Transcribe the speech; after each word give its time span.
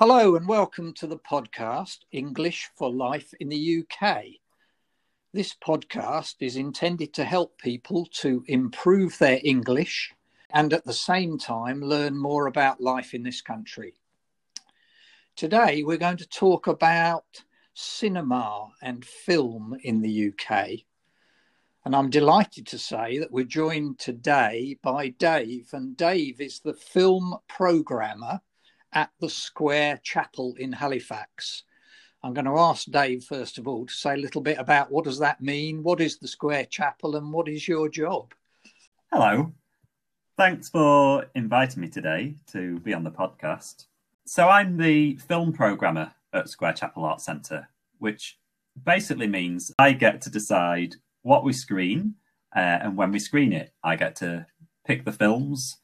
Hello 0.00 0.36
and 0.36 0.46
welcome 0.46 0.92
to 0.92 1.08
the 1.08 1.18
podcast 1.18 2.04
English 2.12 2.70
for 2.76 2.88
Life 2.88 3.34
in 3.40 3.48
the 3.48 3.82
UK. 3.82 4.26
This 5.32 5.56
podcast 5.56 6.36
is 6.38 6.54
intended 6.54 7.12
to 7.14 7.24
help 7.24 7.58
people 7.58 8.06
to 8.20 8.44
improve 8.46 9.18
their 9.18 9.40
English 9.42 10.14
and 10.54 10.72
at 10.72 10.84
the 10.84 10.92
same 10.92 11.36
time 11.36 11.82
learn 11.82 12.16
more 12.16 12.46
about 12.46 12.80
life 12.80 13.12
in 13.12 13.24
this 13.24 13.40
country. 13.40 13.94
Today 15.34 15.82
we're 15.82 15.96
going 15.96 16.18
to 16.18 16.28
talk 16.28 16.68
about 16.68 17.42
cinema 17.74 18.68
and 18.80 19.04
film 19.04 19.76
in 19.82 20.00
the 20.00 20.28
UK. 20.28 20.68
And 21.84 21.96
I'm 21.96 22.08
delighted 22.08 22.68
to 22.68 22.78
say 22.78 23.18
that 23.18 23.32
we're 23.32 23.46
joined 23.46 23.98
today 23.98 24.78
by 24.80 25.08
Dave, 25.08 25.70
and 25.72 25.96
Dave 25.96 26.40
is 26.40 26.60
the 26.60 26.74
film 26.74 27.34
programmer 27.48 28.40
at 28.92 29.10
the 29.20 29.28
Square 29.28 30.00
Chapel 30.02 30.54
in 30.58 30.72
Halifax. 30.72 31.64
I'm 32.22 32.34
going 32.34 32.46
to 32.46 32.58
ask 32.58 32.90
Dave 32.90 33.24
first 33.24 33.58
of 33.58 33.68
all 33.68 33.86
to 33.86 33.94
say 33.94 34.14
a 34.14 34.18
little 34.18 34.40
bit 34.40 34.58
about 34.58 34.90
what 34.90 35.04
does 35.04 35.18
that 35.20 35.40
mean, 35.40 35.82
what 35.82 36.00
is 36.00 36.18
the 36.18 36.28
Square 36.28 36.66
Chapel, 36.66 37.16
and 37.16 37.32
what 37.32 37.48
is 37.48 37.68
your 37.68 37.88
job. 37.88 38.34
Hello, 39.12 39.52
thanks 40.36 40.68
for 40.68 41.26
inviting 41.34 41.80
me 41.80 41.88
today 41.88 42.34
to 42.52 42.80
be 42.80 42.92
on 42.92 43.04
the 43.04 43.10
podcast. 43.10 43.86
So 44.26 44.48
I'm 44.48 44.76
the 44.76 45.16
film 45.16 45.52
programmer 45.52 46.12
at 46.32 46.48
Square 46.48 46.74
Chapel 46.74 47.04
Arts 47.04 47.24
Centre, 47.24 47.68
which 47.98 48.38
basically 48.84 49.28
means 49.28 49.72
I 49.78 49.92
get 49.92 50.20
to 50.22 50.30
decide 50.30 50.96
what 51.22 51.44
we 51.44 51.52
screen, 51.52 52.14
uh, 52.54 52.58
and 52.58 52.96
when 52.96 53.12
we 53.12 53.18
screen 53.18 53.52
it, 53.52 53.72
I 53.82 53.96
get 53.96 54.16
to 54.16 54.46
pick 54.86 55.04
the 55.04 55.12
films 55.12 55.76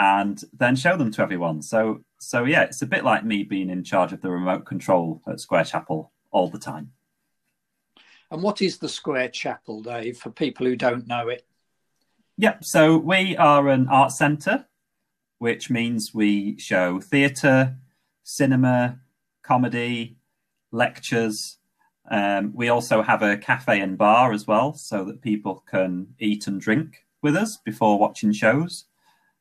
and 0.00 0.42
then 0.54 0.74
show 0.74 0.96
them 0.96 1.12
to 1.12 1.20
everyone. 1.22 1.60
So 1.60 2.02
so 2.18 2.44
yeah, 2.44 2.62
it's 2.62 2.80
a 2.80 2.86
bit 2.86 3.04
like 3.04 3.24
me 3.24 3.44
being 3.44 3.68
in 3.68 3.84
charge 3.84 4.12
of 4.12 4.22
the 4.22 4.30
remote 4.30 4.64
control 4.64 5.22
at 5.28 5.40
Square 5.40 5.64
Chapel 5.64 6.10
all 6.30 6.48
the 6.48 6.58
time. 6.58 6.92
And 8.30 8.42
what 8.42 8.62
is 8.62 8.78
the 8.78 8.88
Square 8.88 9.28
Chapel, 9.28 9.82
Dave, 9.82 10.16
for 10.16 10.30
people 10.30 10.64
who 10.64 10.74
don't 10.74 11.06
know 11.06 11.28
it? 11.28 11.46
Yep, 12.38 12.64
so 12.64 12.96
we 12.96 13.36
are 13.36 13.68
an 13.68 13.88
art 13.88 14.12
centre, 14.12 14.66
which 15.38 15.68
means 15.68 16.14
we 16.14 16.58
show 16.58 17.00
theatre, 17.00 17.76
cinema, 18.22 19.00
comedy, 19.42 20.16
lectures. 20.72 21.58
Um, 22.10 22.52
we 22.54 22.70
also 22.70 23.02
have 23.02 23.22
a 23.22 23.36
cafe 23.36 23.80
and 23.80 23.98
bar 23.98 24.32
as 24.32 24.46
well, 24.46 24.72
so 24.72 25.04
that 25.04 25.20
people 25.20 25.62
can 25.68 26.14
eat 26.18 26.46
and 26.46 26.58
drink 26.58 27.04
with 27.20 27.36
us 27.36 27.58
before 27.58 27.98
watching 27.98 28.32
shows. 28.32 28.86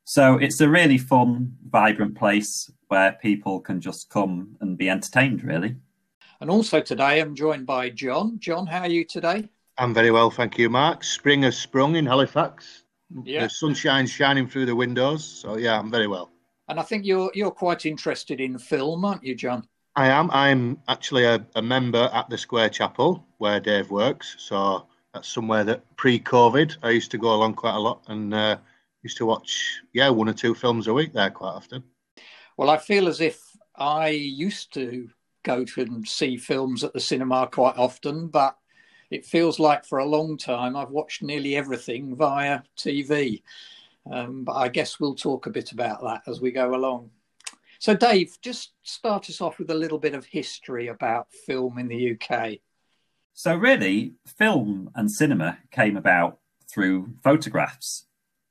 So 0.09 0.39
it's 0.39 0.59
a 0.59 0.67
really 0.67 0.97
fun, 0.97 1.55
vibrant 1.69 2.17
place 2.17 2.71
where 2.87 3.11
people 3.21 3.59
can 3.59 3.79
just 3.79 4.09
come 4.09 4.57
and 4.59 4.75
be 4.75 4.89
entertained, 4.89 5.43
really. 5.43 5.75
And 6.41 6.49
also 6.49 6.81
today 6.81 7.19
I'm 7.19 7.35
joined 7.35 7.67
by 7.67 7.91
John. 7.91 8.39
John, 8.39 8.65
how 8.65 8.79
are 8.79 8.87
you 8.87 9.05
today? 9.05 9.47
I'm 9.77 9.93
very 9.93 10.09
well, 10.09 10.31
thank 10.31 10.57
you, 10.57 10.67
Mark. 10.67 11.03
Spring 11.03 11.43
has 11.43 11.59
sprung 11.59 11.95
in 11.95 12.07
Halifax. 12.07 12.85
Yeah. 13.23 13.43
The 13.43 13.49
sunshine's 13.51 14.09
shining 14.09 14.47
through 14.47 14.65
the 14.65 14.75
windows. 14.75 15.23
So 15.23 15.57
yeah, 15.57 15.77
I'm 15.77 15.91
very 15.91 16.07
well. 16.07 16.31
And 16.69 16.79
I 16.79 16.83
think 16.83 17.05
you're 17.05 17.29
you're 17.35 17.51
quite 17.51 17.85
interested 17.85 18.41
in 18.41 18.57
film, 18.57 19.05
aren't 19.05 19.23
you, 19.23 19.35
John? 19.35 19.67
I 19.95 20.07
am. 20.07 20.31
I'm 20.31 20.79
actually 20.87 21.25
a, 21.25 21.45
a 21.53 21.61
member 21.61 22.09
at 22.11 22.27
the 22.31 22.37
Square 22.39 22.69
Chapel 22.69 23.23
where 23.37 23.59
Dave 23.59 23.91
works. 23.91 24.37
So 24.39 24.87
that's 25.13 25.29
somewhere 25.29 25.63
that 25.65 25.83
pre-COVID 25.97 26.77
I 26.81 26.89
used 26.89 27.11
to 27.11 27.19
go 27.19 27.35
along 27.35 27.53
quite 27.53 27.75
a 27.75 27.79
lot 27.79 28.05
and 28.07 28.33
uh, 28.33 28.57
used 29.03 29.17
to 29.17 29.25
watch, 29.25 29.81
yeah, 29.93 30.09
one 30.09 30.29
or 30.29 30.33
two 30.33 30.53
films 30.53 30.87
a 30.87 30.93
week 30.93 31.13
there 31.13 31.29
quite 31.29 31.51
often. 31.51 31.83
Well, 32.57 32.69
I 32.69 32.77
feel 32.77 33.07
as 33.07 33.21
if 33.21 33.41
I 33.75 34.09
used 34.09 34.73
to 34.73 35.09
go 35.43 35.63
to 35.63 35.81
and 35.81 36.07
see 36.07 36.37
films 36.37 36.83
at 36.83 36.93
the 36.93 36.99
cinema 36.99 37.47
quite 37.47 37.77
often, 37.77 38.27
but 38.27 38.57
it 39.09 39.25
feels 39.25 39.59
like 39.59 39.85
for 39.85 39.99
a 39.99 40.05
long 40.05 40.37
time 40.37 40.75
I've 40.75 40.91
watched 40.91 41.23
nearly 41.23 41.55
everything 41.55 42.15
via 42.15 42.61
TV. 42.77 43.41
Um, 44.11 44.43
but 44.43 44.53
I 44.53 44.67
guess 44.69 44.99
we'll 44.99 45.15
talk 45.15 45.45
a 45.45 45.51
bit 45.51 45.71
about 45.71 46.01
that 46.03 46.21
as 46.27 46.41
we 46.41 46.51
go 46.51 46.75
along. 46.75 47.11
So, 47.79 47.95
Dave, 47.95 48.37
just 48.41 48.73
start 48.83 49.29
us 49.29 49.39
off 49.39 49.57
with 49.57 49.69
a 49.71 49.75
little 49.75 49.99
bit 49.99 50.13
of 50.13 50.25
history 50.25 50.87
about 50.87 51.31
film 51.31 51.77
in 51.77 51.87
the 51.87 52.17
UK. 52.19 52.57
So, 53.33 53.55
really, 53.55 54.15
film 54.37 54.89
and 54.95 55.09
cinema 55.09 55.59
came 55.71 55.95
about 55.95 56.39
through 56.69 57.13
photographs. 57.23 58.05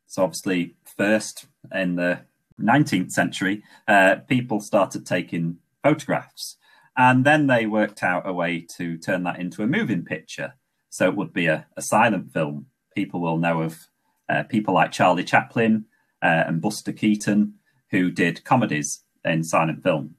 So 0.08 0.24
obviously, 0.24 0.74
first 0.96 1.46
in 1.72 1.96
the 1.96 2.20
19th 2.58 3.12
century, 3.12 3.62
uh, 3.86 4.16
people 4.26 4.60
started 4.60 5.06
taking 5.06 5.58
photographs, 5.82 6.56
and 6.96 7.24
then 7.24 7.46
they 7.46 7.66
worked 7.66 8.02
out 8.02 8.26
a 8.26 8.32
way 8.32 8.66
to 8.76 8.96
turn 8.96 9.22
that 9.24 9.38
into 9.38 9.62
a 9.62 9.66
moving 9.66 10.04
picture. 10.04 10.54
So 10.88 11.08
it 11.08 11.14
would 11.14 11.32
be 11.32 11.46
a, 11.46 11.66
a 11.76 11.82
silent 11.82 12.32
film. 12.32 12.66
People 12.94 13.20
will 13.20 13.36
know 13.36 13.60
of 13.60 13.78
uh, 14.28 14.44
people 14.44 14.74
like 14.74 14.92
Charlie 14.92 15.24
Chaplin 15.24 15.84
uh, 16.22 16.44
and 16.46 16.60
Buster 16.60 16.92
Keaton, 16.92 17.54
who 17.90 18.10
did 18.10 18.44
comedies 18.44 19.04
in 19.24 19.44
silent 19.44 19.82
film. 19.82 20.14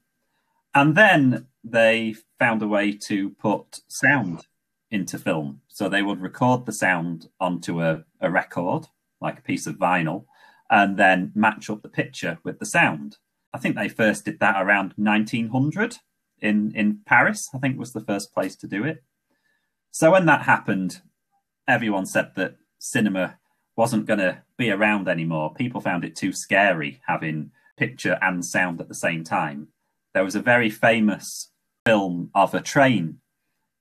And 0.75 0.95
then 0.95 1.47
they 1.63 2.15
found 2.37 2.61
a 2.61 2.67
way 2.67 2.91
to 3.07 3.31
put 3.31 3.81
sound 3.87 4.45
into 4.91 5.17
film. 5.17 5.61
So 5.67 5.89
they 5.89 6.03
would 6.03 6.21
record 6.21 6.65
the 6.65 6.73
sound 6.73 7.27
onto 7.39 7.81
a, 7.81 8.03
a 8.21 8.29
record 8.29 8.85
like 9.21 9.39
a 9.39 9.43
piece 9.43 9.67
of 9.67 9.75
vinyl, 9.75 10.25
and 10.69 10.97
then 10.97 11.31
match 11.35 11.69
up 11.69 11.81
the 11.81 11.89
picture 11.89 12.39
with 12.43 12.59
the 12.59 12.65
sound. 12.65 13.17
I 13.53 13.57
think 13.57 13.75
they 13.75 13.89
first 13.89 14.25
did 14.25 14.39
that 14.39 14.61
around 14.61 14.93
1900 14.95 15.97
in, 16.41 16.71
in 16.75 16.99
Paris, 17.05 17.49
I 17.53 17.57
think 17.57 17.77
was 17.77 17.93
the 17.93 18.05
first 18.05 18.33
place 18.33 18.55
to 18.57 18.67
do 18.67 18.83
it. 18.83 19.03
So 19.91 20.11
when 20.11 20.25
that 20.27 20.43
happened, 20.43 21.01
everyone 21.67 22.05
said 22.05 22.31
that 22.35 22.55
cinema 22.77 23.39
wasn't 23.75 24.05
going 24.05 24.19
to 24.19 24.43
be 24.57 24.69
around 24.69 25.07
anymore. 25.07 25.53
People 25.53 25.81
found 25.81 26.05
it 26.05 26.15
too 26.15 26.31
scary 26.31 27.01
having 27.07 27.51
picture 27.77 28.19
and 28.21 28.45
sound 28.45 28.81
at 28.81 28.87
the 28.87 28.95
same 28.95 29.23
time. 29.23 29.69
There 30.13 30.23
was 30.23 30.35
a 30.35 30.41
very 30.41 30.69
famous 30.69 31.51
film 31.85 32.29
of 32.35 32.53
a 32.53 32.61
train 32.61 33.19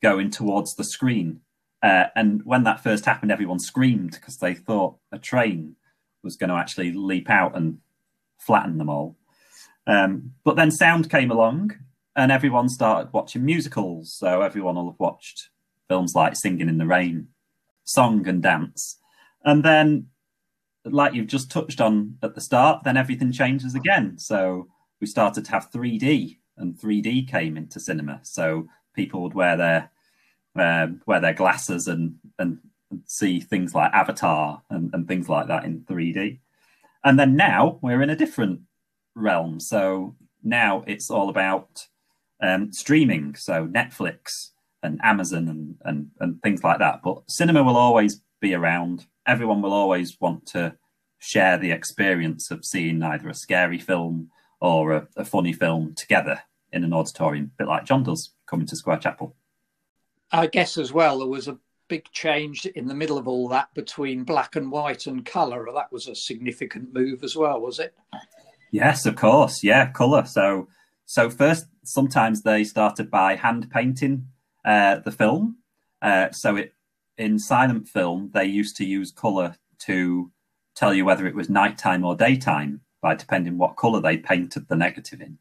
going 0.02 0.30
towards 0.30 0.76
the 0.76 0.84
screen 0.84 1.40
uh, 1.82 2.06
and 2.16 2.42
when 2.44 2.64
that 2.64 2.82
first 2.82 3.04
happened, 3.04 3.30
everyone 3.30 3.58
screamed 3.58 4.12
because 4.12 4.38
they 4.38 4.54
thought 4.54 4.96
a 5.12 5.18
train 5.18 5.76
was 6.22 6.36
going 6.36 6.50
to 6.50 6.56
actually 6.56 6.92
leap 6.92 7.30
out 7.30 7.56
and 7.56 7.78
flatten 8.38 8.78
them 8.78 8.90
all. 8.90 9.16
Um, 9.86 10.32
but 10.44 10.56
then 10.56 10.70
sound 10.70 11.10
came 11.10 11.30
along 11.30 11.72
and 12.16 12.32
everyone 12.32 12.68
started 12.68 13.12
watching 13.12 13.44
musicals. 13.44 14.12
So 14.12 14.42
everyone 14.42 14.74
will 14.74 14.90
have 14.90 15.00
watched 15.00 15.50
films 15.88 16.14
like 16.14 16.36
Singing 16.36 16.68
in 16.68 16.78
the 16.78 16.86
Rain, 16.86 17.28
Song 17.84 18.26
and 18.26 18.42
Dance. 18.42 18.98
And 19.44 19.64
then, 19.64 20.08
like 20.84 21.14
you've 21.14 21.28
just 21.28 21.50
touched 21.50 21.80
on 21.80 22.18
at 22.22 22.34
the 22.34 22.40
start, 22.40 22.82
then 22.84 22.96
everything 22.96 23.32
changes 23.32 23.74
again. 23.74 24.18
So 24.18 24.68
we 25.00 25.06
started 25.06 25.44
to 25.44 25.50
have 25.52 25.70
3D 25.70 26.38
and 26.56 26.76
3D 26.76 27.28
came 27.28 27.56
into 27.56 27.78
cinema. 27.78 28.20
So 28.24 28.68
people 28.94 29.22
would 29.22 29.34
wear 29.34 29.56
their 29.56 29.90
um, 30.60 31.02
wear 31.06 31.20
their 31.20 31.34
glasses 31.34 31.88
and, 31.88 32.16
and 32.38 32.58
see 33.06 33.40
things 33.40 33.74
like 33.74 33.92
Avatar 33.92 34.62
and, 34.70 34.90
and 34.92 35.06
things 35.06 35.28
like 35.28 35.48
that 35.48 35.64
in 35.64 35.80
3D. 35.82 36.40
And 37.04 37.18
then 37.18 37.36
now 37.36 37.78
we're 37.82 38.02
in 38.02 38.10
a 38.10 38.16
different 38.16 38.60
realm. 39.14 39.60
So 39.60 40.16
now 40.42 40.84
it's 40.86 41.10
all 41.10 41.28
about 41.28 41.86
um, 42.40 42.72
streaming, 42.72 43.34
so 43.34 43.66
Netflix 43.66 44.50
and 44.82 45.00
Amazon 45.02 45.48
and, 45.48 45.76
and, 45.84 46.10
and 46.20 46.42
things 46.42 46.62
like 46.62 46.78
that. 46.78 47.00
But 47.02 47.30
cinema 47.30 47.62
will 47.62 47.76
always 47.76 48.22
be 48.40 48.54
around. 48.54 49.06
Everyone 49.26 49.62
will 49.62 49.72
always 49.72 50.16
want 50.20 50.46
to 50.48 50.76
share 51.18 51.58
the 51.58 51.72
experience 51.72 52.50
of 52.50 52.64
seeing 52.64 53.02
either 53.02 53.28
a 53.28 53.34
scary 53.34 53.78
film 53.78 54.30
or 54.60 54.92
a, 54.92 55.08
a 55.16 55.24
funny 55.24 55.52
film 55.52 55.94
together 55.94 56.40
in 56.72 56.84
an 56.84 56.92
auditorium, 56.92 57.50
a 57.54 57.62
bit 57.62 57.68
like 57.68 57.84
John 57.84 58.02
does 58.02 58.34
coming 58.46 58.66
to 58.66 58.76
Square 58.76 58.98
Chapel. 58.98 59.34
I 60.32 60.46
guess 60.46 60.76
as 60.78 60.92
well, 60.92 61.18
there 61.18 61.28
was 61.28 61.48
a 61.48 61.58
big 61.88 62.10
change 62.12 62.66
in 62.66 62.86
the 62.86 62.94
middle 62.94 63.18
of 63.18 63.26
all 63.26 63.48
that 63.48 63.72
between 63.74 64.24
black 64.24 64.56
and 64.56 64.70
white 64.70 65.06
and 65.06 65.24
colour. 65.24 65.66
That 65.74 65.90
was 65.90 66.06
a 66.06 66.14
significant 66.14 66.92
move 66.92 67.24
as 67.24 67.34
well, 67.36 67.60
was 67.60 67.78
it? 67.78 67.94
Yes, 68.70 69.06
of 69.06 69.16
course. 69.16 69.64
Yeah, 69.64 69.90
colour. 69.90 70.26
So, 70.26 70.68
so 71.06 71.30
first, 71.30 71.66
sometimes 71.84 72.42
they 72.42 72.64
started 72.64 73.10
by 73.10 73.36
hand 73.36 73.70
painting 73.70 74.28
uh, 74.64 74.96
the 74.96 75.12
film. 75.12 75.56
Uh, 76.02 76.30
so 76.30 76.56
it 76.56 76.74
in 77.16 77.36
silent 77.38 77.88
film 77.88 78.30
they 78.32 78.44
used 78.44 78.76
to 78.76 78.84
use 78.84 79.10
colour 79.10 79.56
to 79.80 80.30
tell 80.76 80.94
you 80.94 81.04
whether 81.04 81.26
it 81.26 81.34
was 81.34 81.50
nighttime 81.50 82.04
or 82.04 82.14
daytime 82.14 82.80
by 83.00 83.14
depending 83.14 83.58
what 83.58 83.76
colour 83.76 84.00
they 84.00 84.16
painted 84.16 84.68
the 84.68 84.76
negative 84.76 85.20
in. 85.20 85.38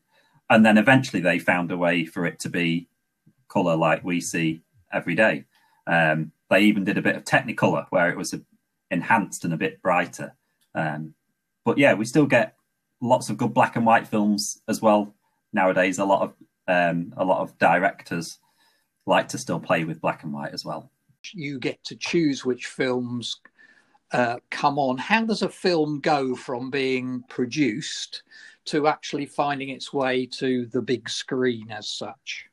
And 0.49 0.65
then 0.65 0.77
eventually 0.77 1.21
they 1.21 1.37
found 1.37 1.71
a 1.71 1.77
way 1.77 2.05
for 2.05 2.25
it 2.25 2.39
to 2.39 2.49
be 2.49 2.87
colour 3.47 3.75
like 3.75 4.03
we 4.03 4.19
see 4.19 4.61
every 4.91 5.15
day. 5.15 5.45
Um, 5.85 6.31
they 6.49 6.61
even 6.61 6.83
did 6.83 6.97
a 6.97 7.01
bit 7.01 7.15
of 7.15 7.23
Technicolor 7.23 7.85
where 7.89 8.09
it 8.09 8.17
was 8.17 8.33
enhanced 8.91 9.45
and 9.45 9.53
a 9.53 9.57
bit 9.57 9.81
brighter. 9.81 10.35
Um, 10.75 11.13
but 11.65 11.77
yeah, 11.77 11.93
we 11.93 12.05
still 12.05 12.25
get 12.25 12.55
lots 13.01 13.29
of 13.29 13.37
good 13.37 13.53
black 13.53 13.75
and 13.75 13.85
white 13.85 14.07
films 14.07 14.61
as 14.67 14.81
well 14.81 15.13
nowadays 15.53 15.97
a 15.97 16.05
lot 16.05 16.21
of 16.21 16.33
um, 16.67 17.13
a 17.17 17.23
lot 17.23 17.39
of 17.41 17.57
directors 17.57 18.39
like 19.05 19.29
to 19.29 19.37
still 19.37 19.59
play 19.59 19.85
with 19.85 20.01
black 20.01 20.23
and 20.23 20.33
white 20.33 20.53
as 20.53 20.65
well. 20.65 20.91
You 21.33 21.59
get 21.59 21.81
to 21.85 21.95
choose 21.95 22.43
which 22.43 22.65
films 22.65 23.39
uh, 24.11 24.37
come 24.49 24.77
on. 24.77 24.97
How 24.97 25.23
does 25.23 25.41
a 25.41 25.49
film 25.49 25.99
go 26.01 26.35
from 26.35 26.69
being 26.69 27.23
produced 27.29 28.23
to 28.65 28.87
actually 28.87 29.25
finding 29.25 29.69
its 29.69 29.93
way 29.93 30.25
to 30.25 30.65
the 30.67 30.81
big 30.81 31.09
screen 31.09 31.71
as 31.71 31.89
such? 31.89 32.45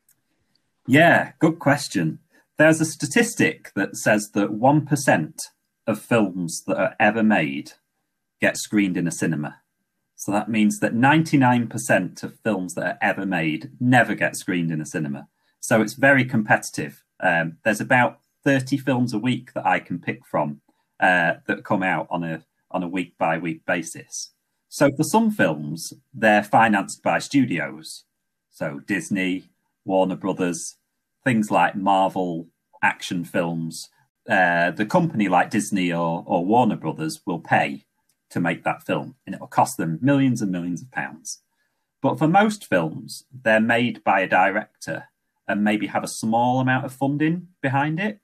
Yeah, 0.86 1.32
good 1.40 1.58
question. 1.58 2.20
There's 2.56 2.81
a 2.81 2.85
statistic 2.85 3.73
that 3.75 3.97
says 3.97 4.31
that 4.35 4.51
1% 4.51 5.39
of 5.87 6.01
films 6.01 6.62
that 6.67 6.77
are 6.77 6.97
ever 7.01 7.23
made 7.23 7.73
get 8.41 8.56
screened 8.56 8.97
in 8.97 9.06
a 9.06 9.12
cinema. 9.12 9.61
So 10.17 10.33
that 10.33 10.49
means 10.49 10.79
that 10.79 10.95
99% 10.95 12.23
of 12.23 12.39
films 12.41 12.75
that 12.75 12.87
are 12.87 12.99
ever 13.03 13.27
made 13.27 13.73
never 13.81 14.15
get 14.15 14.37
screened 14.37 14.71
in 14.71 14.81
a 14.81 14.87
cinema. 14.87 15.29
So 15.61 15.83
it's 15.83 15.95
very 15.95 16.25
competitive. 16.25 17.05
Um, 17.21 17.59
there's 17.65 17.81
about 17.81 18.21
30 18.45 18.77
films 18.79 19.12
a 19.12 19.19
week 19.19 19.53
that 19.55 19.67
I 19.67 19.81
can 19.81 19.99
pick 19.99 20.25
from 20.25 20.61
uh, 21.01 21.35
that 21.47 21.65
come 21.65 21.83
out 21.83 22.06
on 22.11 22.23
a 22.23 22.45
on 22.71 22.83
a 22.83 22.89
week 22.89 23.17
by 23.19 23.39
week 23.39 23.65
basis. 23.65 24.33
So 24.69 24.91
for 24.97 25.05
some 25.05 25.31
films, 25.31 25.93
they're 26.12 26.43
financed 26.43 27.03
by 27.03 27.21
studios, 27.21 28.05
so 28.51 28.81
Disney, 28.81 29.45
Warner 29.85 30.17
Brothers, 30.17 30.77
things 31.25 31.50
like 31.50 31.75
Marvel 31.75 32.49
action 32.82 33.25
films. 33.25 33.88
Uh, 34.29 34.71
the 34.71 34.87
company 34.87 35.29
like 35.29 35.50
Disney 35.50 35.93
or, 35.93 36.23
or 36.26 36.44
Warner 36.44 36.76
Brothers 36.76 37.21
will 37.26 37.41
pay 37.41 37.85
to 38.31 38.41
make 38.41 38.65
that 38.65 38.85
film, 38.85 39.17
and 39.26 39.35
it 39.35 39.41
will 39.41 39.49
cost 39.49 39.76
them 39.76 39.99
millions 40.00 40.43
and 40.43 40.50
millions 40.50 40.82
of 40.82 40.91
pounds. 40.91 41.41
But 42.00 42.19
for 42.19 42.29
most 42.29 42.67
films, 42.67 43.25
they're 43.32 43.61
made 43.61 44.05
by 44.05 44.21
a 44.21 44.29
director 44.29 45.09
and 45.47 45.65
maybe 45.65 45.87
have 45.87 46.05
a 46.05 46.09
small 46.09 46.61
amount 46.61 46.85
of 46.85 46.93
funding 46.93 47.49
behind 47.62 48.00
it. 48.00 48.20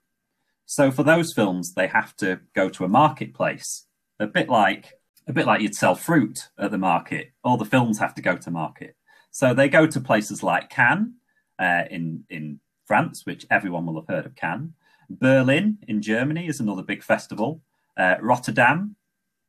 So 0.66 0.90
for 0.90 1.02
those 1.02 1.32
films, 1.32 1.74
they 1.74 1.86
have 1.86 2.14
to 2.16 2.40
go 2.54 2.68
to 2.68 2.84
a 2.84 2.88
marketplace, 2.88 3.86
a 4.18 4.26
bit 4.26 4.48
like 4.48 4.94
a 5.26 5.32
bit 5.32 5.46
like 5.46 5.60
you'd 5.60 5.74
sell 5.74 5.94
fruit 5.94 6.48
at 6.58 6.70
the 6.70 6.78
market. 6.78 7.32
All 7.44 7.56
the 7.56 7.64
films 7.64 7.98
have 7.98 8.14
to 8.16 8.22
go 8.22 8.36
to 8.36 8.50
market. 8.50 8.96
So 9.30 9.54
they 9.54 9.68
go 9.68 9.86
to 9.86 10.00
places 10.00 10.42
like 10.42 10.70
Cannes 10.70 11.14
uh, 11.58 11.84
in 11.90 12.24
in 12.30 12.60
France, 12.90 13.24
which 13.24 13.46
everyone 13.52 13.86
will 13.86 14.00
have 14.00 14.08
heard 14.08 14.26
of 14.26 14.34
Cannes. 14.34 14.72
Berlin 15.08 15.78
in 15.86 16.02
Germany 16.02 16.48
is 16.48 16.58
another 16.58 16.82
big 16.82 17.04
festival. 17.04 17.62
Uh, 17.96 18.16
Rotterdam 18.20 18.96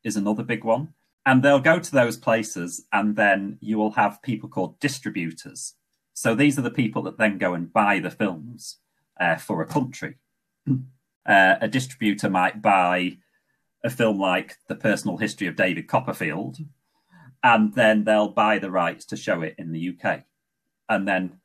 is 0.04 0.16
another 0.16 0.44
big 0.44 0.64
one. 0.64 0.94
And 1.26 1.42
they'll 1.42 1.60
go 1.60 1.80
to 1.80 1.92
those 1.92 2.18
places, 2.18 2.86
and 2.94 3.16
then 3.16 3.58
you 3.60 3.80
will 3.80 3.94
have 3.94 4.22
people 4.22 4.48
called 4.48 4.80
distributors. 4.80 5.74
So 6.14 6.36
these 6.36 6.60
are 6.60 6.62
the 6.62 6.70
people 6.70 7.02
that 7.02 7.18
then 7.18 7.40
go 7.40 7.56
and 7.56 7.74
buy 7.74 7.98
the 7.98 8.12
films 8.12 8.78
uh, 9.20 9.38
for 9.38 9.60
a 9.64 9.66
country. 9.66 10.18
Uh, 11.24 11.56
a 11.62 11.68
distributor 11.68 12.30
might 12.30 12.62
buy 12.62 13.18
a 13.84 13.90
film 13.90 14.20
like 14.20 14.58
The 14.68 14.76
Personal 14.76 15.18
History 15.18 15.48
of 15.48 15.56
David 15.56 15.88
Copperfield, 15.88 16.58
and 17.42 17.74
then 17.74 18.04
they'll 18.04 18.30
buy 18.30 18.60
the 18.60 18.70
rights 18.70 19.06
to 19.06 19.18
show 19.18 19.42
it 19.42 19.56
in 19.58 19.72
the 19.72 19.96
UK. 19.96 20.26
And 20.88 21.08
then 21.08 21.40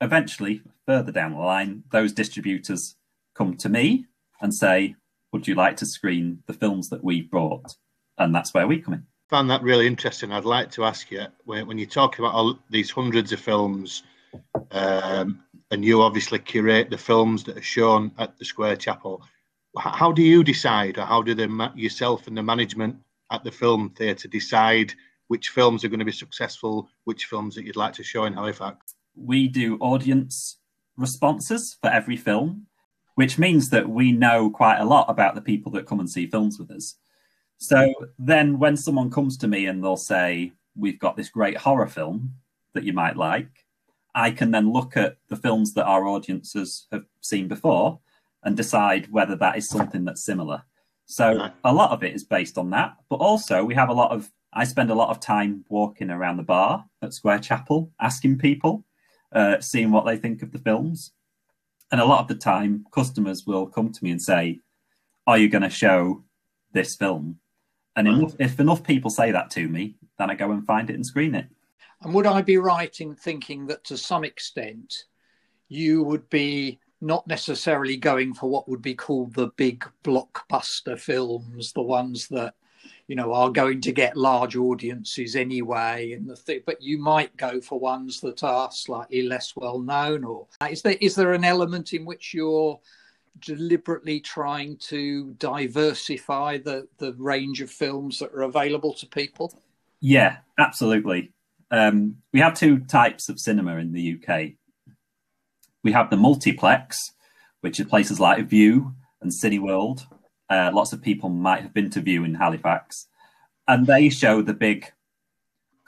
eventually, 0.00 0.62
further 0.92 1.10
down 1.10 1.32
the 1.32 1.38
line, 1.38 1.82
those 1.90 2.12
distributors 2.12 2.96
come 3.34 3.56
to 3.56 3.70
me 3.70 4.04
and 4.42 4.52
say, 4.52 4.94
Would 5.32 5.48
you 5.48 5.54
like 5.54 5.78
to 5.78 5.86
screen 5.86 6.42
the 6.46 6.52
films 6.52 6.90
that 6.90 7.02
we 7.02 7.22
brought? 7.22 7.74
And 8.18 8.34
that's 8.34 8.52
where 8.52 8.66
we 8.66 8.78
come 8.78 8.94
in. 8.94 9.00
I 9.00 9.36
found 9.36 9.48
that 9.48 9.62
really 9.62 9.86
interesting. 9.86 10.32
I'd 10.32 10.44
like 10.44 10.70
to 10.72 10.84
ask 10.84 11.10
you 11.10 11.24
when, 11.44 11.66
when 11.66 11.78
you 11.78 11.86
talk 11.86 12.18
about 12.18 12.34
all 12.34 12.58
these 12.68 12.90
hundreds 12.90 13.32
of 13.32 13.40
films, 13.40 14.02
um, 14.72 15.42
and 15.70 15.82
you 15.82 16.02
obviously 16.02 16.38
curate 16.38 16.90
the 16.90 16.98
films 16.98 17.42
that 17.44 17.56
are 17.56 17.62
shown 17.62 18.12
at 18.18 18.38
the 18.38 18.44
Square 18.44 18.76
Chapel. 18.76 19.22
How 19.78 20.12
do 20.12 20.22
you 20.22 20.44
decide, 20.44 20.98
or 20.98 21.06
how 21.06 21.22
do 21.22 21.34
the 21.34 21.72
yourself 21.74 22.26
and 22.26 22.36
the 22.36 22.42
management 22.42 22.96
at 23.30 23.44
the 23.44 23.50
film 23.50 23.88
theatre 23.96 24.28
decide 24.28 24.92
which 25.28 25.48
films 25.48 25.84
are 25.84 25.88
going 25.88 26.00
to 26.00 26.12
be 26.12 26.12
successful, 26.12 26.90
which 27.04 27.24
films 27.24 27.54
that 27.54 27.64
you'd 27.64 27.76
like 27.76 27.94
to 27.94 28.02
show 28.02 28.26
in 28.26 28.34
Halifax? 28.34 28.94
We 29.16 29.48
do 29.48 29.78
audience 29.78 30.58
responses 30.96 31.76
for 31.80 31.90
every 31.90 32.16
film, 32.16 32.66
which 33.14 33.38
means 33.38 33.70
that 33.70 33.88
we 33.88 34.12
know 34.12 34.50
quite 34.50 34.78
a 34.78 34.84
lot 34.84 35.08
about 35.08 35.34
the 35.34 35.40
people 35.40 35.72
that 35.72 35.86
come 35.86 36.00
and 36.00 36.10
see 36.10 36.26
films 36.26 36.58
with 36.58 36.70
us. 36.70 36.96
So 37.58 37.92
then 38.18 38.58
when 38.58 38.76
someone 38.76 39.10
comes 39.10 39.36
to 39.38 39.48
me 39.48 39.66
and 39.66 39.82
they'll 39.82 39.96
say, 39.96 40.52
We've 40.74 40.98
got 40.98 41.18
this 41.18 41.28
great 41.28 41.58
horror 41.58 41.86
film 41.86 42.34
that 42.72 42.84
you 42.84 42.94
might 42.94 43.14
like, 43.14 43.66
I 44.14 44.30
can 44.30 44.50
then 44.50 44.72
look 44.72 44.96
at 44.96 45.18
the 45.28 45.36
films 45.36 45.74
that 45.74 45.84
our 45.84 46.06
audiences 46.06 46.86
have 46.90 47.04
seen 47.20 47.46
before 47.46 48.00
and 48.42 48.56
decide 48.56 49.12
whether 49.12 49.36
that 49.36 49.58
is 49.58 49.68
something 49.68 50.04
that's 50.04 50.24
similar. 50.24 50.62
So 51.06 51.50
a 51.64 51.72
lot 51.72 51.90
of 51.90 52.02
it 52.02 52.14
is 52.14 52.24
based 52.24 52.56
on 52.56 52.70
that, 52.70 52.96
but 53.10 53.16
also 53.16 53.64
we 53.64 53.74
have 53.74 53.90
a 53.90 53.94
lot 53.94 54.12
of 54.12 54.30
I 54.54 54.64
spend 54.64 54.90
a 54.90 54.94
lot 54.94 55.08
of 55.08 55.18
time 55.18 55.64
walking 55.68 56.10
around 56.10 56.36
the 56.36 56.42
bar 56.42 56.84
at 57.00 57.14
Square 57.14 57.38
Chapel, 57.38 57.90
asking 58.00 58.38
people, 58.38 58.84
uh, 59.34 59.60
seeing 59.60 59.90
what 59.90 60.06
they 60.06 60.16
think 60.16 60.42
of 60.42 60.52
the 60.52 60.58
films, 60.58 61.12
and 61.90 62.00
a 62.00 62.04
lot 62.04 62.20
of 62.20 62.28
the 62.28 62.34
time, 62.34 62.86
customers 62.92 63.46
will 63.46 63.66
come 63.66 63.92
to 63.92 64.04
me 64.04 64.10
and 64.10 64.22
say, 64.22 64.60
"Are 65.26 65.38
you 65.38 65.48
going 65.48 65.62
to 65.62 65.70
show 65.70 66.24
this 66.72 66.96
film?" 66.96 67.38
And 67.94 68.08
enough, 68.08 68.34
if 68.38 68.58
enough 68.58 68.82
people 68.82 69.10
say 69.10 69.32
that 69.32 69.50
to 69.50 69.68
me, 69.68 69.96
then 70.18 70.30
I 70.30 70.34
go 70.34 70.50
and 70.50 70.64
find 70.64 70.88
it 70.88 70.94
and 70.94 71.04
screen 71.04 71.34
it. 71.34 71.46
And 72.02 72.14
would 72.14 72.26
I 72.26 72.42
be 72.42 72.56
right 72.56 73.00
in 73.00 73.14
thinking 73.14 73.66
that 73.66 73.84
to 73.84 73.96
some 73.96 74.24
extent 74.24 75.04
you 75.68 76.02
would 76.02 76.28
be 76.30 76.80
not 77.00 77.26
necessarily 77.26 77.96
going 77.96 78.32
for 78.32 78.48
what 78.48 78.68
would 78.68 78.82
be 78.82 78.94
called 78.94 79.34
the 79.34 79.48
big 79.56 79.84
blockbuster 80.04 80.98
films, 80.98 81.72
the 81.72 81.82
ones 81.82 82.28
that 82.28 82.54
you 83.12 83.16
know 83.16 83.34
are 83.34 83.50
going 83.50 83.78
to 83.78 83.92
get 83.92 84.16
large 84.16 84.56
audiences 84.56 85.36
anyway, 85.36 86.12
and 86.12 86.26
the 86.26 86.34
th- 86.34 86.64
but 86.64 86.80
you 86.80 86.96
might 86.96 87.36
go 87.36 87.60
for 87.60 87.78
ones 87.78 88.22
that 88.22 88.42
are 88.42 88.72
slightly 88.72 89.20
less 89.20 89.54
well 89.54 89.80
known. 89.80 90.24
Or 90.24 90.46
is 90.70 90.80
there 90.80 90.96
is 90.98 91.14
there 91.14 91.34
an 91.34 91.44
element 91.44 91.92
in 91.92 92.06
which 92.06 92.32
you're 92.32 92.80
deliberately 93.38 94.18
trying 94.18 94.78
to 94.88 95.34
diversify 95.34 96.56
the 96.56 96.88
the 96.96 97.12
range 97.18 97.60
of 97.60 97.70
films 97.70 98.18
that 98.20 98.32
are 98.32 98.44
available 98.44 98.94
to 98.94 99.06
people? 99.06 99.60
Yeah, 100.00 100.38
absolutely. 100.58 101.32
Um, 101.70 102.16
we 102.32 102.40
have 102.40 102.54
two 102.54 102.78
types 102.78 103.28
of 103.28 103.38
cinema 103.38 103.76
in 103.76 103.92
the 103.92 104.16
UK. 104.16 104.52
We 105.84 105.92
have 105.92 106.08
the 106.08 106.16
multiplex, 106.16 107.12
which 107.60 107.78
are 107.78 107.84
places 107.84 108.18
like 108.18 108.46
Vue 108.46 108.94
and 109.20 109.30
Cineworld. 109.30 110.06
Uh, 110.48 110.70
lots 110.72 110.92
of 110.92 111.00
people 111.00 111.30
might 111.30 111.62
have 111.62 111.72
been 111.72 111.88
to 111.88 112.00
Vue 112.00 112.24
in 112.24 112.34
Halifax, 112.34 113.08
and 113.72 113.86
they 113.86 114.10
show 114.10 114.42
the 114.42 114.52
big 114.52 114.92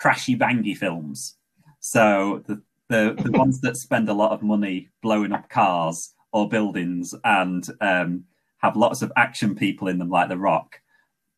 crashy 0.00 0.38
bangy 0.38 0.74
films. 0.74 1.36
So 1.80 2.42
the, 2.46 2.62
the, 2.88 3.14
the 3.22 3.30
ones 3.38 3.60
that 3.60 3.76
spend 3.76 4.08
a 4.08 4.14
lot 4.14 4.32
of 4.32 4.42
money 4.42 4.88
blowing 5.02 5.32
up 5.32 5.50
cars 5.50 6.14
or 6.32 6.48
buildings 6.48 7.14
and 7.24 7.68
um, 7.82 8.24
have 8.62 8.74
lots 8.74 9.02
of 9.02 9.12
action 9.16 9.54
people 9.54 9.88
in 9.88 9.98
them, 9.98 10.08
like 10.08 10.30
The 10.30 10.38
Rock, 10.38 10.80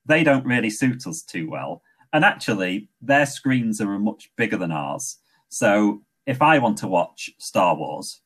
they 0.04 0.22
don't 0.22 0.46
really 0.46 0.70
suit 0.70 1.04
us 1.08 1.22
too 1.22 1.50
well. 1.50 1.82
And 2.12 2.24
actually, 2.24 2.90
their 3.02 3.26
screens 3.26 3.80
are 3.80 3.98
much 3.98 4.30
bigger 4.36 4.56
than 4.56 4.70
ours. 4.70 5.18
So 5.48 6.02
if 6.26 6.40
I 6.42 6.60
want 6.60 6.78
to 6.78 6.86
watch 6.86 7.28
Star 7.38 7.74
Wars, 7.74 8.20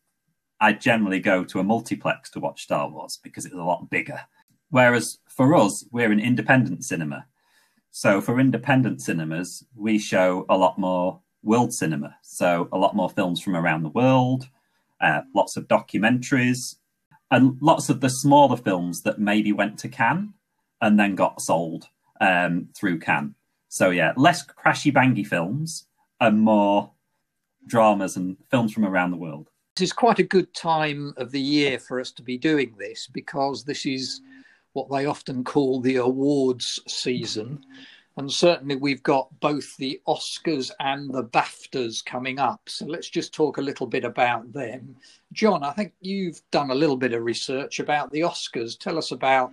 I 0.60 0.74
generally 0.74 1.20
go 1.20 1.42
to 1.44 1.60
a 1.60 1.64
multiplex 1.64 2.28
to 2.32 2.40
watch 2.40 2.64
Star 2.64 2.86
Wars 2.86 3.18
because 3.22 3.46
it's 3.46 3.54
a 3.54 3.58
lot 3.58 3.88
bigger. 3.88 4.20
Whereas 4.68 5.18
for 5.26 5.54
us, 5.54 5.86
we're 5.90 6.12
an 6.12 6.20
independent 6.20 6.84
cinema. 6.84 7.24
So 7.90 8.20
for 8.20 8.38
independent 8.38 9.02
cinemas, 9.02 9.64
we 9.74 9.98
show 9.98 10.46
a 10.48 10.56
lot 10.56 10.78
more 10.78 11.20
world 11.42 11.72
cinema. 11.72 12.16
So 12.22 12.68
a 12.72 12.78
lot 12.78 12.94
more 12.94 13.10
films 13.10 13.40
from 13.40 13.56
around 13.56 13.82
the 13.82 13.88
world, 13.88 14.48
uh, 15.00 15.22
lots 15.34 15.56
of 15.56 15.68
documentaries, 15.68 16.76
and 17.30 17.58
lots 17.60 17.88
of 17.88 18.00
the 18.00 18.10
smaller 18.10 18.56
films 18.56 19.02
that 19.02 19.18
maybe 19.18 19.52
went 19.52 19.78
to 19.80 19.88
Cannes 19.88 20.34
and 20.80 20.98
then 20.98 21.14
got 21.14 21.40
sold 21.40 21.88
um, 22.20 22.68
through 22.76 22.98
Cannes. 22.98 23.34
So 23.68 23.90
yeah, 23.90 24.12
less 24.16 24.44
crashy 24.44 24.92
bangy 24.92 25.26
films 25.26 25.86
and 26.20 26.40
more 26.40 26.90
dramas 27.66 28.16
and 28.16 28.36
films 28.50 28.72
from 28.72 28.84
around 28.84 29.10
the 29.10 29.16
world. 29.16 29.50
This 29.76 29.88
is 29.88 29.92
quite 29.92 30.18
a 30.18 30.24
good 30.24 30.52
time 30.54 31.14
of 31.16 31.30
the 31.30 31.40
year 31.40 31.78
for 31.78 32.00
us 32.00 32.10
to 32.12 32.22
be 32.22 32.36
doing 32.36 32.74
this 32.78 33.06
because 33.06 33.64
this 33.64 33.86
is 33.86 34.20
what 34.72 34.90
they 34.90 35.06
often 35.06 35.44
call 35.44 35.80
the 35.80 35.96
awards 35.96 36.80
season. 36.86 37.64
And 38.16 38.30
certainly 38.30 38.76
we've 38.76 39.02
got 39.02 39.28
both 39.40 39.76
the 39.76 40.00
Oscars 40.06 40.70
and 40.80 41.12
the 41.12 41.24
BAFTAs 41.24 42.04
coming 42.04 42.38
up. 42.38 42.60
So 42.66 42.84
let's 42.84 43.08
just 43.08 43.32
talk 43.32 43.56
a 43.56 43.62
little 43.62 43.86
bit 43.86 44.04
about 44.04 44.52
them. 44.52 44.96
John, 45.32 45.62
I 45.62 45.70
think 45.70 45.92
you've 46.00 46.42
done 46.50 46.70
a 46.70 46.74
little 46.74 46.96
bit 46.96 47.12
of 47.12 47.24
research 47.24 47.78
about 47.78 48.10
the 48.10 48.20
Oscars. 48.20 48.78
Tell 48.78 48.98
us 48.98 49.12
about 49.12 49.52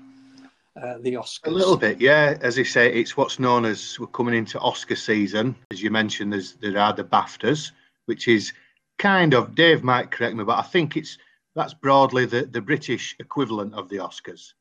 uh, 0.81 0.97
the 1.01 1.13
Oscars? 1.13 1.47
A 1.47 1.51
little 1.51 1.77
bit, 1.77 2.01
yeah. 2.01 2.37
As 2.41 2.59
I 2.59 2.63
say, 2.63 2.91
it's 2.91 3.15
what's 3.15 3.39
known 3.39 3.65
as 3.65 3.99
we're 3.99 4.07
coming 4.07 4.35
into 4.35 4.59
Oscar 4.59 4.95
season. 4.95 5.55
As 5.71 5.81
you 5.81 5.89
mentioned, 5.89 6.33
there's 6.33 6.53
there 6.53 6.77
are 6.77 6.93
the 6.93 7.03
BAFTAs, 7.03 7.71
which 8.05 8.27
is 8.27 8.53
kind 8.97 9.33
of 9.33 9.55
Dave 9.55 9.83
might 9.83 10.11
correct 10.11 10.35
me, 10.35 10.43
but 10.43 10.57
I 10.57 10.63
think 10.63 10.97
it's 10.97 11.17
that's 11.55 11.73
broadly 11.73 12.25
the, 12.25 12.45
the 12.45 12.61
British 12.61 13.15
equivalent 13.19 13.73
of 13.73 13.89
the 13.89 13.97
Oscars. 13.97 14.53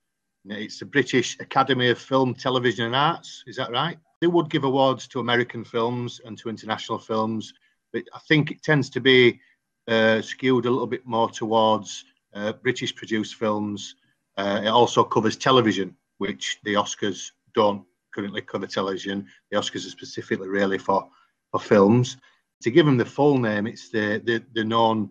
It's 0.50 0.78
the 0.78 0.86
British 0.86 1.38
Academy 1.40 1.90
of 1.90 1.98
Film, 1.98 2.34
Television 2.34 2.86
and 2.86 2.96
Arts. 2.96 3.42
Is 3.46 3.56
that 3.56 3.70
right? 3.70 3.98
They 4.20 4.26
would 4.26 4.48
give 4.48 4.64
awards 4.64 5.06
to 5.08 5.20
American 5.20 5.64
films 5.64 6.20
and 6.24 6.38
to 6.38 6.48
international 6.48 6.98
films, 6.98 7.52
but 7.92 8.04
I 8.14 8.18
think 8.28 8.50
it 8.50 8.62
tends 8.62 8.88
to 8.90 9.00
be 9.00 9.40
uh, 9.88 10.22
skewed 10.22 10.66
a 10.66 10.70
little 10.70 10.86
bit 10.86 11.06
more 11.06 11.30
towards 11.30 12.04
uh, 12.34 12.52
British 12.52 12.94
produced 12.94 13.34
films. 13.36 13.96
Uh, 14.36 14.62
it 14.64 14.68
also 14.68 15.02
covers 15.02 15.36
television, 15.36 15.96
which 16.18 16.58
the 16.64 16.74
Oscars 16.74 17.30
don't 17.54 17.84
currently 18.14 18.40
cover 18.40 18.66
television. 18.66 19.26
The 19.50 19.58
Oscars 19.58 19.86
are 19.86 19.90
specifically 19.90 20.48
really 20.48 20.78
for, 20.78 21.08
for 21.50 21.60
films. 21.60 22.16
To 22.62 22.70
give 22.70 22.86
them 22.86 22.96
the 22.96 23.04
full 23.04 23.38
name, 23.38 23.66
it's 23.66 23.90
the, 23.90 24.22
the, 24.24 24.42
the 24.54 24.64
known 24.64 25.10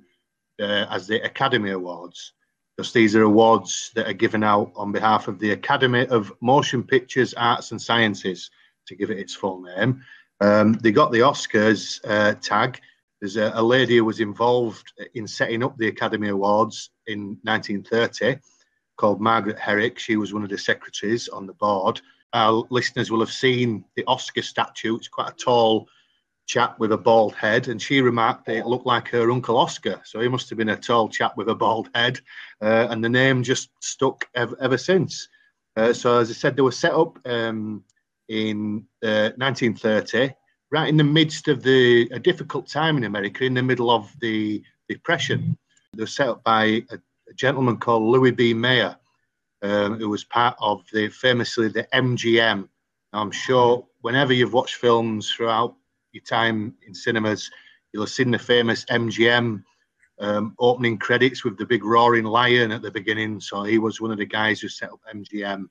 uh, 0.60 0.86
as 0.90 1.08
the 1.08 1.24
Academy 1.24 1.72
Awards, 1.72 2.34
because 2.76 2.92
these 2.92 3.16
are 3.16 3.24
awards 3.24 3.92
that 3.96 4.08
are 4.08 4.14
given 4.14 4.44
out 4.44 4.72
on 4.76 4.92
behalf 4.92 5.28
of 5.28 5.40
the 5.40 5.52
Academy 5.52 6.06
of 6.08 6.34
Motion 6.42 6.84
Pictures, 6.84 7.34
Arts 7.34 7.72
and 7.72 7.82
Sciences, 7.82 8.50
to 8.88 8.96
give 8.96 9.12
it 9.12 9.20
its 9.20 9.34
full 9.34 9.62
name. 9.62 10.04
Um, 10.42 10.74
they 10.74 10.92
got 10.92 11.12
the 11.12 11.20
Oscars 11.20 12.02
uh, 12.04 12.36
tag. 12.42 12.82
There's 13.22 13.38
a, 13.38 13.52
a, 13.56 13.64
lady 13.64 13.98
who 13.98 14.06
was 14.06 14.20
involved 14.20 14.92
in 15.14 15.26
setting 15.26 15.64
up 15.64 15.78
the 15.78 15.88
Academy 15.88 16.28
Awards 16.28 16.90
in 17.08 17.38
1930 17.44 18.40
called 18.98 19.22
Margaret 19.22 19.58
Herrick. 19.58 19.98
She 19.98 20.18
was 20.18 20.34
one 20.34 20.44
of 20.44 20.50
the 20.50 20.58
secretaries 20.58 21.30
on 21.30 21.48
the 21.48 21.54
board. 21.54 22.02
Our 22.34 22.66
listeners 22.70 23.10
will 23.10 23.22
have 23.22 23.32
seen 23.32 23.86
the 23.96 24.04
Oscar 24.08 24.42
statue. 24.42 24.98
It's 24.98 25.08
quite 25.08 25.30
a 25.30 25.36
tall 25.36 25.88
chap 26.46 26.80
with 26.80 26.92
a 26.92 26.98
bald 26.98 27.34
head, 27.36 27.68
and 27.68 27.82
she 27.82 28.02
remarked 28.02 28.46
that 28.46 28.58
it 28.58 28.68
looked 28.68 28.86
like 28.86 29.08
her 29.10 29.32
uncle 29.32 29.58
Oscar. 29.58 30.02
So 30.06 30.20
he 30.20 30.28
must 30.28 30.50
have 30.50 30.58
been 30.58 30.70
a 30.70 30.78
tall 30.78 31.10
chap 31.10 31.38
with 31.38 31.50
a 31.50 31.56
bald 31.56 31.90
head, 31.96 32.20
uh, 32.62 32.88
and 32.90 33.04
the 33.04 33.10
name 33.10 33.44
just 33.44 33.70
stuck 33.82 34.28
ever, 34.36 34.56
ever 34.62 34.78
since. 34.78 35.28
Uh, 35.76 35.94
so 35.94 36.20
as 36.20 36.30
I 36.30 36.34
said, 36.34 36.56
they 36.56 36.62
were 36.62 36.72
set 36.72 36.94
up 36.94 37.20
um, 37.28 37.84
in 38.30 38.86
uh, 39.04 39.32
1930, 39.38 40.34
right 40.72 40.88
in 40.88 40.98
the 40.98 41.04
midst 41.04 41.48
of 41.48 41.64
the 41.64 42.08
a 42.12 42.20
difficult 42.20 42.68
time 42.68 42.98
in 42.98 43.04
America, 43.04 43.44
in 43.44 43.54
the 43.54 43.64
middle 43.64 43.92
of 43.92 44.12
the 44.22 44.64
Depression. 44.88 45.58
They 45.94 46.04
were 46.04 46.08
set 46.08 46.30
up 46.30 46.44
by 46.44 46.84
a, 46.92 47.00
a 47.30 47.34
gentleman 47.34 47.78
called 47.78 48.04
Louis 48.04 48.32
B. 48.32 48.54
Mayer, 48.54 48.96
um, 49.64 49.98
who 50.00 50.10
was 50.10 50.24
part 50.24 50.56
of 50.60 50.84
the 50.94 51.10
famously 51.10 51.70
the 51.70 51.88
MGM. 51.94 52.70
I'm 53.14 53.32
sure 53.32 53.88
whenever 54.02 54.34
you've 54.34 54.54
watched 54.54 54.76
films 54.76 55.32
throughout 55.32 55.76
your 56.16 56.24
time 56.24 56.74
in 56.88 56.94
cinemas, 56.94 57.52
you'll 57.92 58.04
have 58.04 58.10
seen 58.10 58.32
the 58.32 58.40
famous 58.40 58.86
MGM 58.86 59.64
um, 60.20 60.56
opening 60.60 60.98
credits 60.98 61.44
with 61.44 61.58
the 61.58 61.66
big 61.66 61.84
roaring 61.84 62.24
lion 62.24 62.72
at 62.72 62.82
the 62.82 62.92
beginning. 62.92 63.40
So 63.40 63.64
he 63.64 63.78
was 63.78 64.02
one 64.02 64.12
of 64.12 64.18
the 64.18 64.26
guys 64.26 64.60
who 64.60 64.70
set 64.70 64.92
up 64.92 65.02
MGM 65.14 65.68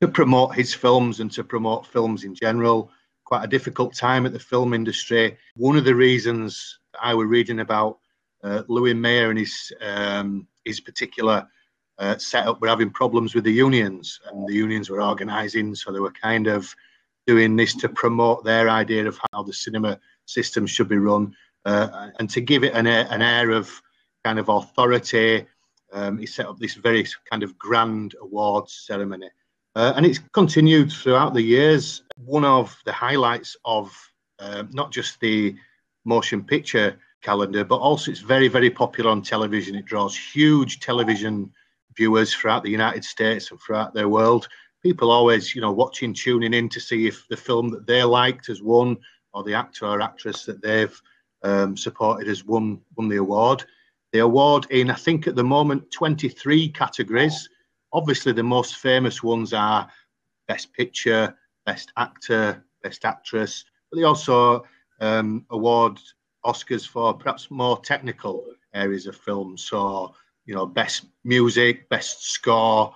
to 0.00 0.08
promote 0.08 0.54
his 0.54 0.72
films 0.72 1.20
and 1.20 1.30
to 1.32 1.44
promote 1.44 1.86
films 1.86 2.24
in 2.24 2.34
general. 2.34 2.90
Quite 3.24 3.44
a 3.44 3.48
difficult 3.48 3.94
time 3.94 4.24
at 4.24 4.32
the 4.32 4.38
film 4.38 4.72
industry. 4.72 5.36
One 5.56 5.76
of 5.76 5.84
the 5.84 5.94
reasons 5.94 6.78
I 7.00 7.14
was 7.14 7.26
reading 7.26 7.60
about 7.60 7.98
uh, 8.42 8.62
Louis 8.68 8.94
Mayer 8.94 9.30
and 9.30 9.38
his 9.38 9.72
um, 9.80 10.46
his 10.64 10.80
particular 10.80 11.46
uh, 11.98 12.16
setup 12.18 12.60
were 12.60 12.68
having 12.68 12.90
problems 12.90 13.34
with 13.34 13.44
the 13.44 13.52
unions, 13.52 14.20
and 14.26 14.48
the 14.48 14.54
unions 14.54 14.88
were 14.88 15.02
organising, 15.02 15.74
so 15.74 15.90
they 15.90 15.98
were 15.98 16.12
kind 16.12 16.46
of 16.46 16.74
doing 17.28 17.56
this 17.56 17.74
to 17.74 17.90
promote 17.90 18.42
their 18.42 18.70
idea 18.70 19.06
of 19.06 19.20
how 19.30 19.42
the 19.42 19.52
cinema 19.52 20.00
system 20.24 20.66
should 20.66 20.88
be 20.88 20.96
run 20.96 21.30
uh, 21.66 22.08
and 22.18 22.30
to 22.30 22.40
give 22.40 22.64
it 22.64 22.72
an, 22.72 22.86
an 22.86 23.20
air 23.20 23.50
of 23.50 23.70
kind 24.24 24.38
of 24.38 24.48
authority. 24.48 25.46
Um, 25.92 26.16
he 26.16 26.24
set 26.24 26.46
up 26.46 26.58
this 26.58 26.72
very 26.72 27.06
kind 27.30 27.42
of 27.42 27.58
grand 27.58 28.14
awards 28.22 28.82
ceremony. 28.86 29.28
Uh, 29.76 29.92
and 29.94 30.06
it's 30.06 30.20
continued 30.32 30.90
throughout 30.90 31.34
the 31.34 31.42
years. 31.42 32.02
One 32.16 32.46
of 32.46 32.74
the 32.86 32.92
highlights 32.92 33.58
of 33.66 33.94
uh, 34.38 34.64
not 34.70 34.90
just 34.90 35.20
the 35.20 35.54
motion 36.06 36.42
picture 36.42 36.98
calendar, 37.22 37.62
but 37.62 37.76
also 37.76 38.10
it's 38.10 38.20
very, 38.20 38.48
very 38.48 38.70
popular 38.70 39.10
on 39.10 39.20
television. 39.20 39.74
It 39.74 39.84
draws 39.84 40.16
huge 40.16 40.80
television 40.80 41.52
viewers 41.94 42.32
throughout 42.32 42.62
the 42.62 42.70
United 42.70 43.04
States 43.04 43.50
and 43.50 43.60
throughout 43.60 43.92
their 43.92 44.08
world 44.08 44.48
people 44.82 45.10
always, 45.10 45.54
you 45.54 45.60
know, 45.60 45.72
watching, 45.72 46.14
tuning 46.14 46.54
in 46.54 46.68
to 46.68 46.80
see 46.80 47.06
if 47.06 47.26
the 47.28 47.36
film 47.36 47.70
that 47.70 47.86
they 47.86 48.02
liked 48.02 48.46
has 48.46 48.62
won 48.62 48.96
or 49.32 49.42
the 49.44 49.54
actor 49.54 49.86
or 49.86 50.00
actress 50.00 50.44
that 50.44 50.62
they've 50.62 51.00
um, 51.42 51.76
supported 51.76 52.26
has 52.28 52.44
won 52.44 52.80
won 52.96 53.08
the 53.08 53.16
award. 53.16 53.64
The 54.12 54.20
award 54.20 54.66
in, 54.70 54.90
I 54.90 54.94
think, 54.94 55.26
at 55.26 55.36
the 55.36 55.44
moment, 55.44 55.90
23 55.90 56.70
categories. 56.70 57.48
Obviously, 57.92 58.32
the 58.32 58.42
most 58.42 58.76
famous 58.76 59.22
ones 59.22 59.52
are 59.52 59.88
Best 60.46 60.72
Picture, 60.72 61.36
Best 61.66 61.92
Actor, 61.96 62.64
Best 62.82 63.04
Actress, 63.04 63.64
but 63.90 63.98
they 63.98 64.04
also 64.04 64.64
um, 65.00 65.44
award 65.50 65.98
Oscars 66.44 66.88
for 66.88 67.14
perhaps 67.14 67.50
more 67.50 67.78
technical 67.80 68.46
areas 68.74 69.06
of 69.06 69.16
film. 69.16 69.56
So, 69.58 70.14
you 70.46 70.54
know, 70.54 70.66
Best 70.66 71.06
Music, 71.24 71.88
Best 71.90 72.24
Score, 72.24 72.94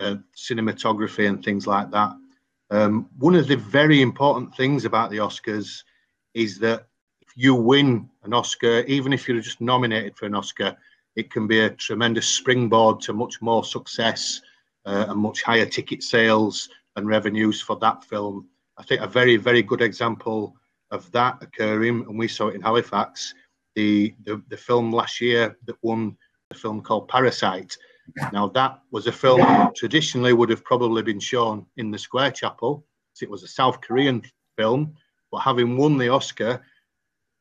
uh, 0.00 0.16
cinematography 0.36 1.28
and 1.28 1.44
things 1.44 1.66
like 1.66 1.90
that. 1.90 2.14
Um, 2.70 3.08
one 3.18 3.34
of 3.34 3.46
the 3.46 3.56
very 3.56 4.02
important 4.02 4.54
things 4.56 4.84
about 4.84 5.10
the 5.10 5.18
Oscars 5.18 5.82
is 6.34 6.58
that 6.58 6.86
if 7.20 7.28
you 7.36 7.54
win 7.54 8.08
an 8.24 8.34
Oscar, 8.34 8.80
even 8.80 9.12
if 9.12 9.28
you're 9.28 9.40
just 9.40 9.60
nominated 9.60 10.16
for 10.16 10.26
an 10.26 10.34
Oscar, 10.34 10.76
it 11.16 11.30
can 11.30 11.46
be 11.46 11.60
a 11.60 11.70
tremendous 11.70 12.26
springboard 12.26 13.00
to 13.02 13.12
much 13.12 13.40
more 13.40 13.64
success 13.64 14.40
uh, 14.86 15.06
and 15.08 15.20
much 15.20 15.42
higher 15.42 15.66
ticket 15.66 16.02
sales 16.02 16.68
and 16.96 17.06
revenues 17.06 17.60
for 17.60 17.76
that 17.76 18.04
film. 18.04 18.48
I 18.76 18.82
think 18.82 19.00
a 19.00 19.06
very, 19.06 19.36
very 19.36 19.62
good 19.62 19.82
example 19.82 20.56
of 20.90 21.10
that 21.12 21.38
occurring, 21.40 22.04
and 22.08 22.18
we 22.18 22.28
saw 22.28 22.48
it 22.48 22.56
in 22.56 22.62
Halifax, 22.62 23.34
the, 23.74 24.14
the, 24.24 24.42
the 24.48 24.56
film 24.56 24.92
last 24.92 25.20
year 25.20 25.56
that 25.66 25.76
won 25.82 26.16
the 26.50 26.56
film 26.56 26.80
called 26.82 27.08
Parasite 27.08 27.76
now, 28.32 28.48
that 28.48 28.80
was 28.90 29.06
a 29.06 29.12
film 29.12 29.40
that 29.40 29.74
traditionally 29.74 30.32
would 30.32 30.50
have 30.50 30.64
probably 30.64 31.02
been 31.02 31.20
shown 31.20 31.66
in 31.76 31.90
the 31.90 31.98
Square 31.98 32.32
Chapel. 32.32 32.84
It 33.20 33.30
was 33.30 33.42
a 33.42 33.48
South 33.48 33.80
Korean 33.80 34.22
film, 34.56 34.94
but 35.30 35.38
having 35.38 35.76
won 35.76 35.98
the 35.98 36.08
Oscar, 36.08 36.62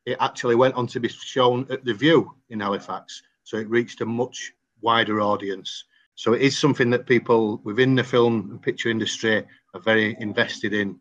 it 0.05 0.17
actually 0.19 0.55
went 0.55 0.75
on 0.75 0.87
to 0.87 0.99
be 0.99 1.09
shown 1.09 1.67
at 1.69 1.83
the 1.83 1.93
Vue 1.93 2.31
in 2.49 2.59
Halifax. 2.59 3.21
So 3.43 3.57
it 3.57 3.69
reached 3.69 4.01
a 4.01 4.05
much 4.05 4.53
wider 4.81 5.21
audience. 5.21 5.85
So 6.15 6.33
it 6.33 6.41
is 6.41 6.57
something 6.57 6.89
that 6.91 7.07
people 7.07 7.59
within 7.63 7.95
the 7.95 8.03
film 8.03 8.49
and 8.51 8.61
picture 8.61 8.89
industry 8.89 9.45
are 9.73 9.79
very 9.79 10.15
invested 10.19 10.73
in. 10.73 10.99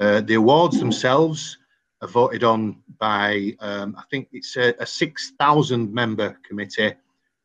Uh, 0.00 0.20
the 0.20 0.34
awards 0.34 0.78
themselves 0.78 1.58
are 2.02 2.08
voted 2.08 2.44
on 2.44 2.82
by, 2.98 3.56
um, 3.60 3.96
I 3.98 4.02
think 4.10 4.28
it's 4.32 4.56
a, 4.56 4.74
a 4.78 4.86
6,000 4.86 5.92
member 5.92 6.38
committee 6.46 6.94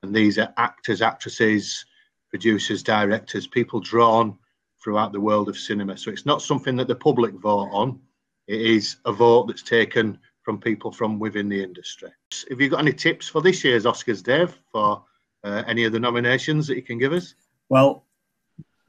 and 0.03 0.13
these 0.13 0.37
are 0.37 0.53
actors, 0.57 1.01
actresses, 1.01 1.85
producers, 2.29 2.83
directors, 2.83 3.47
people 3.47 3.79
drawn 3.79 4.37
throughout 4.83 5.13
the 5.13 5.19
world 5.19 5.47
of 5.47 5.57
cinema. 5.57 5.97
So 5.97 6.11
it's 6.11 6.25
not 6.25 6.41
something 6.41 6.75
that 6.75 6.89
the 6.89 6.95
public 6.95 7.33
vote 7.35 7.69
on. 7.71 7.99
It 8.47 8.61
is 8.61 8.97
a 9.05 9.13
vote 9.13 9.47
that's 9.47 9.63
taken 9.63 10.19
from 10.41 10.59
people 10.59 10.91
from 10.91 11.19
within 11.19 11.47
the 11.47 11.63
industry. 11.63 12.09
Have 12.49 12.59
you 12.59 12.69
got 12.69 12.81
any 12.81 12.91
tips 12.91 13.29
for 13.29 13.41
this 13.41 13.63
year's 13.63 13.85
Oscars, 13.85 14.21
Dave, 14.21 14.59
for 14.71 15.05
uh, 15.45 15.63
any 15.67 15.85
of 15.85 15.93
the 15.93 15.99
nominations 15.99 16.67
that 16.67 16.75
you 16.75 16.81
can 16.81 16.97
give 16.97 17.13
us? 17.13 17.33
Well, 17.69 18.05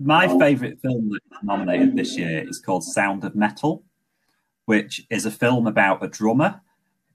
my 0.00 0.26
favourite 0.26 0.80
film 0.80 1.11
that's 1.12 1.44
nominated 1.44 1.97
this 1.97 2.18
year 2.18 2.44
is 2.49 2.59
called 2.59 2.83
Sound 2.83 3.23
of 3.23 3.37
Metal, 3.37 3.85
which 4.66 5.06
is 5.11 5.26
a 5.26 5.30
film 5.30 5.68
about 5.68 6.02
a 6.02 6.09
drummer 6.09 6.61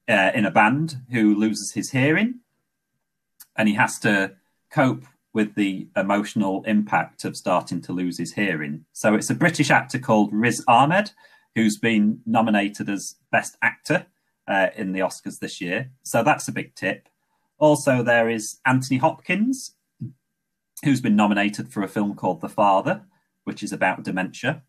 uh, 0.08 0.32
in 0.34 0.46
a 0.46 0.52
band 0.52 0.96
who 1.12 1.36
loses 1.36 1.74
his 1.74 1.92
hearing 1.92 2.40
and 3.60 3.68
he 3.68 3.76
has 3.76 4.00
to 4.00 4.32
cope 4.72 5.06
with 5.34 5.54
the 5.54 5.88
emotional 5.96 6.64
impact 6.64 7.26
of 7.26 7.38
starting 7.38 7.82
to 7.82 7.94
lose 7.94 8.18
his 8.18 8.34
hearing. 8.34 8.86
So 8.94 9.14
it's 9.14 9.30
a 9.30 9.36
British 9.36 9.70
actor 9.70 10.00
called 10.00 10.34
Riz 10.34 10.64
Ahmed 10.68 11.12
who's 11.56 11.78
been 11.78 12.22
nominated 12.26 12.90
as 12.90 13.16
Best 13.32 13.58
Actor 13.62 14.06
uh, 14.48 14.68
in 14.76 14.94
the 14.94 15.02
Oscars 15.02 15.40
this 15.40 15.60
year. 15.60 15.92
So 16.04 16.24
that's 16.24 16.48
a 16.48 16.54
big 16.54 16.74
tip. 16.76 17.10
Also, 17.58 18.02
there 18.02 18.30
is 18.30 18.60
Anthony 18.66 18.98
Hopkins, 18.98 19.76
who's 20.84 21.02
been 21.02 21.16
nominated 21.16 21.72
for 21.72 21.84
a 21.84 21.88
film 21.88 22.16
called 22.16 22.42
The 22.42 22.50
Father, 22.50 23.04
which 23.44 23.62
is 23.62 23.74
about 23.74 24.04
dementia. 24.04 24.64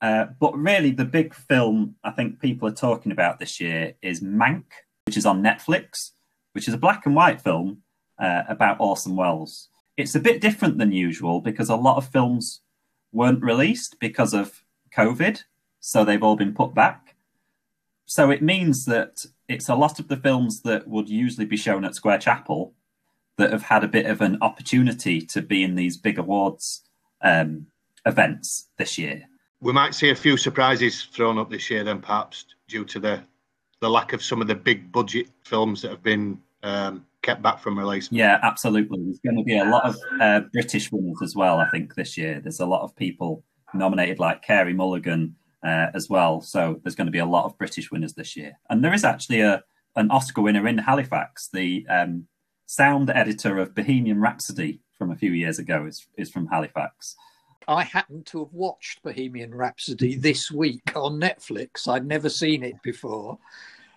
Uh, 0.00 0.26
but 0.38 0.56
really, 0.56 0.92
the 0.92 1.04
big 1.04 1.34
film 1.34 1.96
I 2.04 2.10
think 2.12 2.40
people 2.40 2.68
are 2.68 2.72
talking 2.72 3.10
about 3.10 3.40
this 3.40 3.60
year 3.60 3.94
is 4.02 4.22
Mank, 4.22 4.64
which 5.06 5.16
is 5.16 5.26
on 5.26 5.42
Netflix, 5.42 6.12
which 6.52 6.68
is 6.68 6.74
a 6.74 6.78
black 6.78 7.06
and 7.06 7.16
white 7.16 7.40
film 7.40 7.82
uh, 8.18 8.42
about 8.48 8.80
Orson 8.80 9.16
Welles. 9.16 9.68
It's 9.96 10.14
a 10.14 10.20
bit 10.20 10.40
different 10.40 10.78
than 10.78 10.92
usual 10.92 11.40
because 11.40 11.70
a 11.70 11.76
lot 11.76 11.96
of 11.96 12.08
films 12.08 12.60
weren't 13.12 13.42
released 13.42 13.98
because 14.00 14.34
of 14.34 14.62
COVID, 14.94 15.42
so 15.80 16.04
they've 16.04 16.22
all 16.22 16.36
been 16.36 16.54
put 16.54 16.74
back. 16.74 17.14
so 18.06 18.30
it 18.30 18.42
means 18.42 18.84
that 18.84 19.24
it's 19.48 19.68
a 19.68 19.74
lot 19.74 19.98
of 19.98 20.08
the 20.08 20.16
films 20.16 20.62
that 20.62 20.86
would 20.86 21.08
usually 21.08 21.46
be 21.46 21.56
shown 21.56 21.84
at 21.84 21.94
Square 21.94 22.18
Chapel 22.18 22.72
that 23.36 23.52
have 23.52 23.62
had 23.62 23.84
a 23.84 23.88
bit 23.88 24.06
of 24.06 24.20
an 24.20 24.38
opportunity 24.40 25.20
to 25.20 25.42
be 25.42 25.62
in 25.62 25.74
these 25.74 25.96
big 25.96 26.18
awards 26.18 26.82
um, 27.22 27.66
events 28.06 28.68
this 28.78 28.96
year. 28.96 29.22
We 29.60 29.72
might 29.72 29.94
see 29.94 30.10
a 30.10 30.14
few 30.14 30.36
surprises 30.36 31.04
thrown 31.04 31.38
up 31.38 31.50
this 31.50 31.70
year, 31.70 31.84
then 31.84 32.00
perhaps 32.00 32.46
due 32.68 32.84
to 32.86 33.00
the 33.00 33.22
the 33.80 33.90
lack 33.90 34.14
of 34.14 34.22
some 34.22 34.40
of 34.40 34.46
the 34.46 34.54
big 34.54 34.90
budget 34.90 35.26
films 35.44 35.82
that 35.82 35.90
have 35.90 36.02
been 36.02 36.40
um, 36.62 37.04
kept 37.26 37.42
back 37.42 37.58
from 37.58 37.78
release. 37.78 38.08
Yeah, 38.10 38.38
absolutely. 38.42 39.02
There's 39.02 39.18
going 39.18 39.36
to 39.36 39.42
be 39.42 39.58
a 39.58 39.64
lot 39.64 39.84
of 39.84 39.96
uh, 40.20 40.40
British 40.52 40.90
winners 40.92 41.18
as 41.22 41.34
well. 41.34 41.58
I 41.58 41.68
think 41.70 41.94
this 41.94 42.16
year 42.16 42.40
there's 42.40 42.60
a 42.60 42.66
lot 42.66 42.82
of 42.82 42.94
people 42.96 43.42
nominated, 43.74 44.20
like 44.20 44.42
Carey 44.42 44.72
Mulligan 44.72 45.34
uh, 45.64 45.88
as 45.92 46.08
well. 46.08 46.40
So 46.40 46.80
there's 46.82 46.94
going 46.94 47.08
to 47.08 47.12
be 47.12 47.18
a 47.18 47.26
lot 47.26 47.44
of 47.44 47.58
British 47.58 47.90
winners 47.90 48.14
this 48.14 48.36
year, 48.36 48.52
and 48.70 48.82
there 48.82 48.94
is 48.94 49.04
actually 49.04 49.40
a 49.40 49.62
an 49.96 50.10
Oscar 50.10 50.42
winner 50.42 50.68
in 50.68 50.78
Halifax. 50.78 51.48
The 51.52 51.86
um, 51.88 52.26
sound 52.66 53.10
editor 53.10 53.58
of 53.58 53.74
Bohemian 53.74 54.20
Rhapsody 54.20 54.80
from 54.96 55.10
a 55.10 55.16
few 55.16 55.32
years 55.32 55.58
ago 55.58 55.84
is 55.86 56.06
is 56.16 56.30
from 56.30 56.46
Halifax. 56.46 57.16
I 57.68 57.82
happen 57.82 58.22
to 58.26 58.44
have 58.44 58.52
watched 58.52 59.02
Bohemian 59.02 59.52
Rhapsody 59.52 60.14
this 60.14 60.52
week 60.52 60.92
on 60.94 61.20
Netflix. 61.20 61.88
I'd 61.88 62.06
never 62.06 62.28
seen 62.28 62.62
it 62.62 62.80
before. 62.82 63.38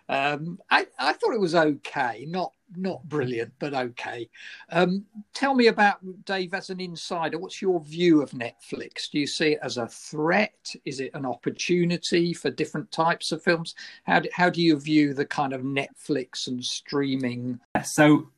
Um, 0.09 0.57
I, 0.71 0.88
I, 0.98 1.13
thought 1.13 1.36
it 1.36 1.39
was 1.39 1.53
okay, 1.53 2.25
not 2.27 2.51
not 2.76 3.08
brilliant, 3.08 3.54
but 3.60 3.74
okay. 3.74 4.30
Um, 4.70 5.06
tell 5.34 5.54
me 5.54 5.68
about 5.68 6.00
Dave 6.26 6.54
as 6.54 6.70
an 6.70 6.80
insider. 6.80 7.38
What's 7.38 7.62
your 7.62 7.80
view 7.82 8.22
of 8.22 8.32
Netflix? 8.32 9.10
Do 9.12 9.20
you 9.20 9.28
see 9.28 9.54
it 9.54 9.60
as 9.62 9.78
a 9.78 9.88
threat? 9.88 10.74
Is 10.86 11.00
it 11.00 11.12
an 11.14 11.26
opportunity 11.26 12.34
for 12.34 12.50
different 12.50 12.92
types 12.92 13.32
of 13.32 13.44
films? 13.44 13.76
How 14.04 14.20
do, 14.20 14.30
how 14.34 14.50
do 14.50 14.62
you 14.62 14.80
view 14.80 15.14
the 15.14 15.26
kind 15.26 15.54
of 15.54 15.62
Netflix 15.62 16.48
and 16.48 16.64
streaming? 16.64 17.60
So, 17.84 18.30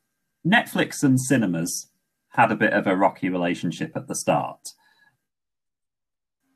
Netflix 0.46 1.02
and 1.02 1.20
cinemas 1.20 1.88
had 2.30 2.50
a 2.50 2.56
bit 2.56 2.72
of 2.72 2.86
a 2.86 2.96
rocky 2.96 3.28
relationship 3.28 3.92
at 3.96 4.08
the 4.08 4.14
start. 4.14 4.70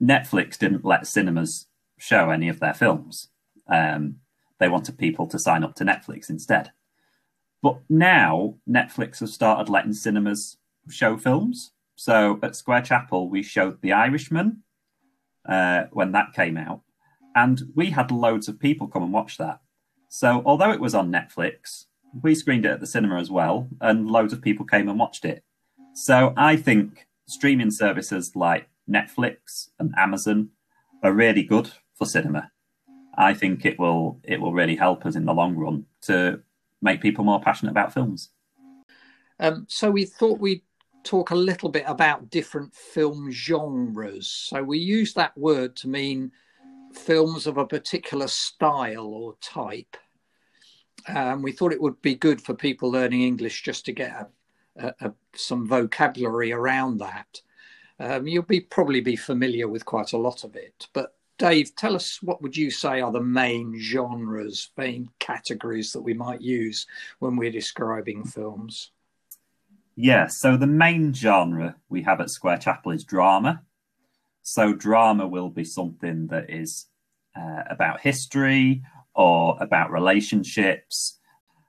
Netflix 0.03 0.59
didn't 0.59 0.85
let 0.85 1.07
cinemas 1.07 1.67
show 1.99 2.31
any 2.31 2.49
of 2.49 2.61
their 2.61 2.75
films. 2.75 3.29
Um, 3.69 4.17
they 4.59 4.69
wanted 4.69 4.99
people 4.99 5.27
to 5.29 5.39
sign 5.39 5.65
up 5.65 5.75
to 5.77 5.85
Netflix 5.85 6.31
instead. 6.31 6.73
But 7.67 7.81
now 7.91 8.55
Netflix 8.71 9.19
has 9.19 9.35
started 9.35 9.69
letting 9.69 9.93
cinemas 9.93 10.57
show 10.89 11.17
films. 11.17 11.73
So 11.97 12.39
at 12.41 12.55
Square 12.55 12.83
Chapel, 12.83 13.29
we 13.29 13.43
showed 13.43 13.83
The 13.83 13.93
Irishman 13.93 14.63
uh, 15.49 15.87
when 15.91 16.13
that 16.13 16.33
came 16.33 16.57
out, 16.57 16.83
and 17.35 17.63
we 17.75 17.91
had 17.91 18.13
loads 18.13 18.47
of 18.47 18.61
people 18.61 18.87
come 18.87 19.03
and 19.03 19.13
watch 19.13 19.37
that. 19.39 19.59
So 20.09 20.45
although 20.47 20.71
it 20.71 20.79
was 20.79 20.95
on 20.95 21.11
Netflix, 21.11 21.87
we 22.23 22.37
screened 22.37 22.67
it 22.67 22.71
at 22.71 22.79
the 22.79 22.87
cinema 22.87 23.19
as 23.19 23.33
well, 23.33 23.69
and 23.81 24.09
loads 24.09 24.33
of 24.33 24.41
people 24.43 24.65
came 24.65 24.89
and 24.89 25.01
watched 25.01 25.25
it. 25.25 25.43
So 25.93 26.35
I 26.37 26.55
think 26.55 27.09
streaming 27.27 27.73
services 27.73 28.37
like 28.37 28.69
Netflix 28.89 29.71
and 29.81 29.93
Amazon 29.99 30.51
are 31.03 31.13
really 31.13 31.43
good 31.43 31.73
for 31.97 32.07
cinema. 32.07 32.53
I 33.19 33.35
think 33.35 33.67
it 33.67 33.77
will 33.77 34.21
it 34.23 34.41
will 34.41 34.53
really 34.53 34.77
help 34.77 35.05
us 35.05 35.17
in 35.17 35.25
the 35.25 35.35
long 35.35 35.57
run 35.57 35.87
to 36.03 36.43
make 36.83 37.01
people 37.01 37.25
more 37.25 37.41
passionate 37.41 37.71
about 37.71 37.93
films. 37.93 38.31
Um, 39.39 39.67
so 39.69 39.91
we 39.91 40.05
thought 40.05 40.41
we'd 40.41 40.63
talk 41.05 41.31
a 41.31 41.35
little 41.35 41.69
bit 41.69 41.85
about 41.87 42.31
different 42.31 42.75
film 42.75 43.31
genres. 43.31 44.29
So 44.29 44.63
we 44.63 44.79
use 44.79 45.15
that 45.15 45.37
word 45.37 45.77
to 45.77 45.89
mean 45.89 46.33
films 46.93 47.47
of 47.47 47.59
a 47.59 47.67
particular 47.67 48.27
style 48.29 49.07
or 49.07 49.37
type. 49.41 49.97
Um, 51.09 51.43
we 51.43 51.53
thought 51.53 51.73
it 51.73 51.81
would 51.81 52.01
be 52.03 52.17
good 52.17 52.41
for 52.41 52.55
people 52.55 52.91
learning 52.91 53.23
English 53.23 53.63
just 53.63 53.85
to 53.87 53.93
get 53.93 54.11
a, 54.11 54.29
a, 54.77 55.09
a, 55.09 55.13
some 55.35 55.69
vocabulary 55.69 56.53
around 56.53 56.99
that. 56.99 57.41
Um, 58.01 58.27
you'll 58.27 58.43
be 58.43 58.61
probably 58.61 59.01
be 59.01 59.17
familiar 59.17 59.69
with 59.69 59.85
quite 59.85 60.13
a 60.13 60.19
lot 60.19 60.45
of 60.45 60.57
it. 60.57 60.89
But 60.93 61.15
Dave, 61.39 61.75
tell 61.77 61.95
us 61.95 62.23
what 62.23 62.41
would 62.43 62.57
you 62.57 62.71
say 62.71 63.01
are 63.01 63.13
the 63.13 63.21
main 63.21 63.79
genres, 63.79 64.71
main 64.77 65.11
categories 65.19 65.93
that 65.93 66.01
we 66.01 66.15
might 66.15 66.41
use 66.41 66.87
when 67.19 67.37
we're 67.37 67.51
describing 67.51 68.25
films? 68.25 68.91
Yeah, 69.97 70.29
so 70.29 70.57
the 70.57 70.67
main 70.67 71.13
genre 71.13 71.77
we 71.89 72.03
have 72.03 72.21
at 72.21 72.31
Square 72.31 72.59
Chapel 72.59 72.93
is 72.93 73.05
drama. 73.05 73.63
So 74.43 74.73
drama 74.73 75.27
will 75.27 75.51
be 75.51 75.65
something 75.65 76.29
that 76.29 76.51
is 76.51 76.87
uh, 77.35 77.63
about 77.69 78.01
history 78.01 78.83
or 79.15 79.57
about 79.61 79.91
relationships. 79.91 81.19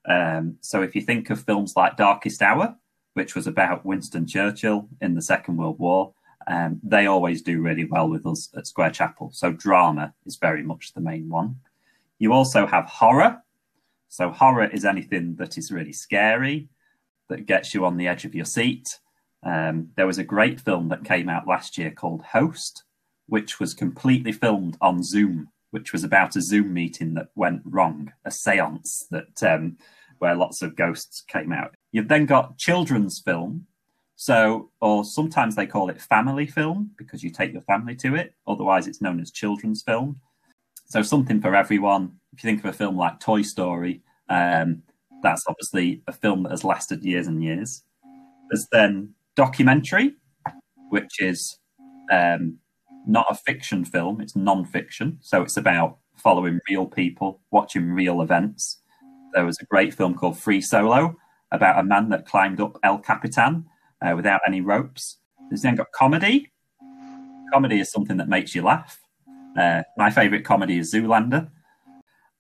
Um, 0.08 0.58
so 0.62 0.82
if 0.82 0.96
you 0.96 1.02
think 1.02 1.30
of 1.30 1.44
films 1.44 1.74
like 1.76 1.98
Darkest 1.98 2.42
Hour, 2.42 2.76
which 3.14 3.36
was 3.36 3.48
about 3.48 3.86
Winston 3.86 4.28
Churchill 4.28 4.88
in 5.02 5.16
the 5.16 5.22
Second 5.22 5.58
World 5.58 5.80
War, 5.80 6.14
um, 6.48 6.80
they 6.82 7.08
always 7.08 7.42
do 7.42 7.62
really 7.62 7.86
well 7.86 8.10
with 8.10 8.26
us 8.26 8.50
at 8.56 8.68
Square 8.68 8.92
Chapel. 8.92 9.32
So 9.34 9.52
drama 9.52 10.14
is 10.26 10.38
very 10.38 10.64
much 10.64 10.94
the 10.94 11.02
main 11.02 11.28
one. 11.30 11.58
You 12.20 12.34
also 12.34 12.66
have 12.66 12.86
horror. 12.86 13.44
So 14.08 14.30
horror 14.30 14.68
is 14.68 14.86
anything 14.86 15.36
that 15.36 15.58
is 15.58 15.72
really 15.72 15.94
scary, 15.94 16.70
that 17.28 17.46
gets 17.46 17.74
you 17.74 17.86
on 17.86 17.98
the 17.98 18.08
edge 18.08 18.24
of 18.24 18.34
your 18.34 18.46
seat. 18.46 19.00
Um, 19.44 19.90
there 19.96 20.08
was 20.08 20.18
a 20.18 20.24
great 20.24 20.62
film 20.62 20.88
that 20.90 21.04
came 21.04 21.28
out 21.28 21.48
last 21.48 21.78
year 21.78 21.92
called 21.92 22.22
Host, 22.24 22.84
which 23.28 23.60
was 23.60 23.74
completely 23.74 24.32
filmed 24.32 24.78
on 24.80 25.04
Zoom, 25.04 25.50
which 25.72 25.92
was 25.92 26.06
about 26.06 26.38
a 26.38 26.42
Zoom 26.42 26.74
meeting 26.74 27.14
that 27.16 27.28
went 27.36 27.62
wrong, 27.66 28.14
a 28.24 28.30
séance 28.30 29.04
that 29.12 29.44
um, 29.44 29.78
where 30.20 30.36
lots 30.36 30.62
of 30.62 30.78
ghosts 30.78 31.22
came 31.28 31.52
out. 31.52 31.76
You've 31.92 32.08
then 32.08 32.26
got 32.26 32.58
children's 32.58 33.22
film, 33.24 33.68
so, 34.20 34.72
or 34.82 35.06
sometimes 35.06 35.56
they 35.56 35.68
call 35.68 35.90
it 35.90 36.02
family 36.02 36.48
film 36.48 36.90
because 36.98 37.24
you 37.24 37.30
take 37.30 37.54
your 37.54 37.62
family 37.62 37.96
to 37.98 38.16
it. 38.16 38.34
Otherwise, 38.48 38.88
it's 38.88 39.00
known 39.00 39.20
as 39.20 39.30
children's 39.30 39.84
film. 39.84 40.20
So, 40.88 41.04
something 41.04 41.40
for 41.40 41.54
everyone. 41.54 42.14
If 42.34 42.44
you 42.44 42.50
think 42.50 42.60
of 42.60 42.66
a 42.66 42.74
film 42.74 42.98
like 42.98 43.20
Toy 43.20 43.44
Story, 43.44 44.02
um, 44.28 44.82
that's 45.22 45.44
obviously 45.48 46.02
a 46.08 46.12
film 46.12 46.44
that 46.44 46.50
has 46.50 46.64
lasted 46.64 47.04
years 47.04 47.28
and 47.28 47.44
years. 47.44 47.84
There's 48.50 48.68
then 48.72 49.14
documentary, 49.36 50.16
which 50.90 51.22
is 51.22 51.60
um, 52.12 52.58
not 53.06 53.28
a 53.30 53.36
fiction 53.36 53.86
film, 53.86 54.20
it's 54.20 54.36
non 54.36 54.66
fiction. 54.66 55.20
So, 55.22 55.44
it's 55.44 55.58
about 55.58 56.00
following 56.16 56.60
real 56.68 56.88
people, 56.88 57.40
watching 57.52 57.92
real 57.92 58.24
events. 58.24 58.82
There 59.36 59.46
was 59.46 59.60
a 59.62 59.66
great 59.66 59.94
film 59.94 60.16
called 60.16 60.40
Free 60.40 60.62
Solo 60.62 61.16
about 61.52 61.80
a 61.80 61.84
man 61.84 62.10
that 62.10 62.26
climbed 62.26 62.60
up 62.60 62.80
El 62.82 62.98
Capitan 62.98 63.68
uh, 64.02 64.14
without 64.16 64.42
any 64.48 64.62
ropes. 64.62 65.18
There's 65.50 65.62
then 65.62 65.76
got 65.76 65.92
comedy. 65.92 66.52
Comedy 67.52 67.80
is 67.80 67.92
something 67.92 68.18
that 68.18 68.30
makes 68.30 68.54
you 68.54 68.64
laugh. 68.64 69.00
Uh, 69.58 69.84
my 69.98 70.10
favourite 70.10 70.44
comedy 70.44 70.78
is 70.78 70.94
Zoolander. 70.94 71.50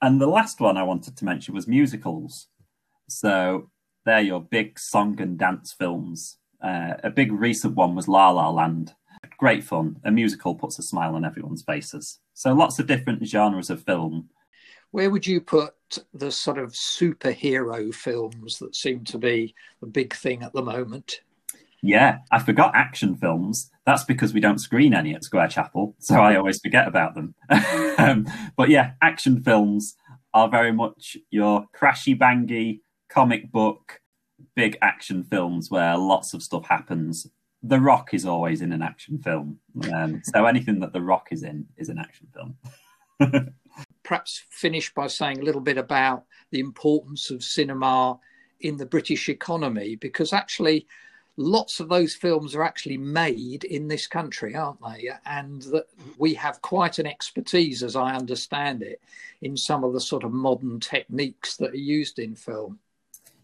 And 0.01 0.21
the 0.21 0.27
last 0.27 0.59
one 0.59 0.77
I 0.77 0.83
wanted 0.83 1.17
to 1.17 1.25
mention 1.25 1.55
was 1.55 1.67
musicals. 1.67 2.47
So 3.09 3.71
they're 4.05 4.21
your 4.21 4.41
big 4.41 4.77
song 4.77 5.19
and 5.21 5.37
dance 5.37 5.73
films. 5.73 6.37
Uh, 6.61 6.93
a 7.03 7.09
big 7.09 7.31
recent 7.31 7.75
one 7.75 7.95
was 7.95 8.07
La 8.07 8.29
La 8.29 8.49
Land. 8.49 8.93
Great 9.37 9.63
fun. 9.63 9.97
A 10.03 10.11
musical 10.11 10.55
puts 10.55 10.79
a 10.79 10.83
smile 10.83 11.15
on 11.15 11.25
everyone's 11.25 11.63
faces. 11.63 12.19
So 12.33 12.53
lots 12.53 12.79
of 12.79 12.87
different 12.87 13.25
genres 13.25 13.69
of 13.69 13.83
film. 13.83 14.29
Where 14.91 15.09
would 15.09 15.27
you 15.27 15.41
put 15.41 15.73
the 16.13 16.31
sort 16.31 16.57
of 16.57 16.71
superhero 16.71 17.93
films 17.93 18.57
that 18.59 18.75
seem 18.75 19.03
to 19.05 19.17
be 19.17 19.53
the 19.81 19.87
big 19.87 20.13
thing 20.15 20.43
at 20.43 20.53
the 20.53 20.61
moment? 20.61 21.21
Yeah, 21.81 22.19
I 22.31 22.39
forgot 22.39 22.71
action 22.75 23.15
films. 23.15 23.69
That's 23.85 24.03
because 24.03 24.33
we 24.33 24.39
don't 24.39 24.59
screen 24.59 24.93
any 24.93 25.13
at 25.13 25.23
Square 25.23 25.49
Chapel, 25.49 25.95
so 25.99 26.15
I 26.15 26.35
always 26.35 26.59
forget 26.59 26.87
about 26.87 27.15
them. 27.15 27.35
um, 27.97 28.27
but 28.55 28.69
yeah, 28.69 28.91
action 29.01 29.41
films 29.43 29.95
are 30.33 30.49
very 30.49 30.71
much 30.71 31.17
your 31.29 31.65
crashy 31.75 32.17
bangy 32.17 32.81
comic 33.09 33.51
book, 33.51 34.01
big 34.55 34.77
action 34.81 35.23
films 35.23 35.69
where 35.71 35.97
lots 35.97 36.33
of 36.33 36.43
stuff 36.43 36.65
happens. 36.67 37.27
The 37.63 37.79
Rock 37.79 38.13
is 38.13 38.25
always 38.25 38.61
in 38.61 38.71
an 38.71 38.81
action 38.81 39.19
film, 39.19 39.59
um, 39.93 40.21
so 40.23 40.45
anything 40.45 40.79
that 40.79 40.93
The 40.93 41.01
Rock 41.01 41.27
is 41.31 41.43
in 41.43 41.67
is 41.77 41.89
an 41.89 41.99
action 41.99 42.27
film. 42.33 42.57
Perhaps 44.03 44.43
finish 44.49 44.93
by 44.93 45.07
saying 45.07 45.39
a 45.39 45.43
little 45.43 45.61
bit 45.61 45.77
about 45.77 46.25
the 46.51 46.59
importance 46.59 47.29
of 47.29 47.43
cinema 47.43 48.19
in 48.61 48.77
the 48.77 48.85
British 48.85 49.29
economy, 49.29 49.95
because 49.95 50.33
actually 50.33 50.87
lots 51.37 51.79
of 51.79 51.87
those 51.87 52.15
films 52.15 52.55
are 52.55 52.63
actually 52.63 52.97
made 52.97 53.63
in 53.63 53.87
this 53.87 54.07
country, 54.07 54.55
aren't 54.55 54.81
they? 54.81 55.09
And 55.25 55.61
that 55.63 55.87
we 56.17 56.33
have 56.33 56.61
quite 56.61 56.99
an 56.99 57.05
expertise, 57.05 57.83
as 57.83 57.95
I 57.95 58.15
understand 58.15 58.81
it, 58.81 59.01
in 59.41 59.55
some 59.55 59.83
of 59.83 59.93
the 59.93 60.01
sort 60.01 60.23
of 60.23 60.33
modern 60.33 60.79
techniques 60.79 61.55
that 61.57 61.71
are 61.71 61.77
used 61.77 62.19
in 62.19 62.35
film. 62.35 62.79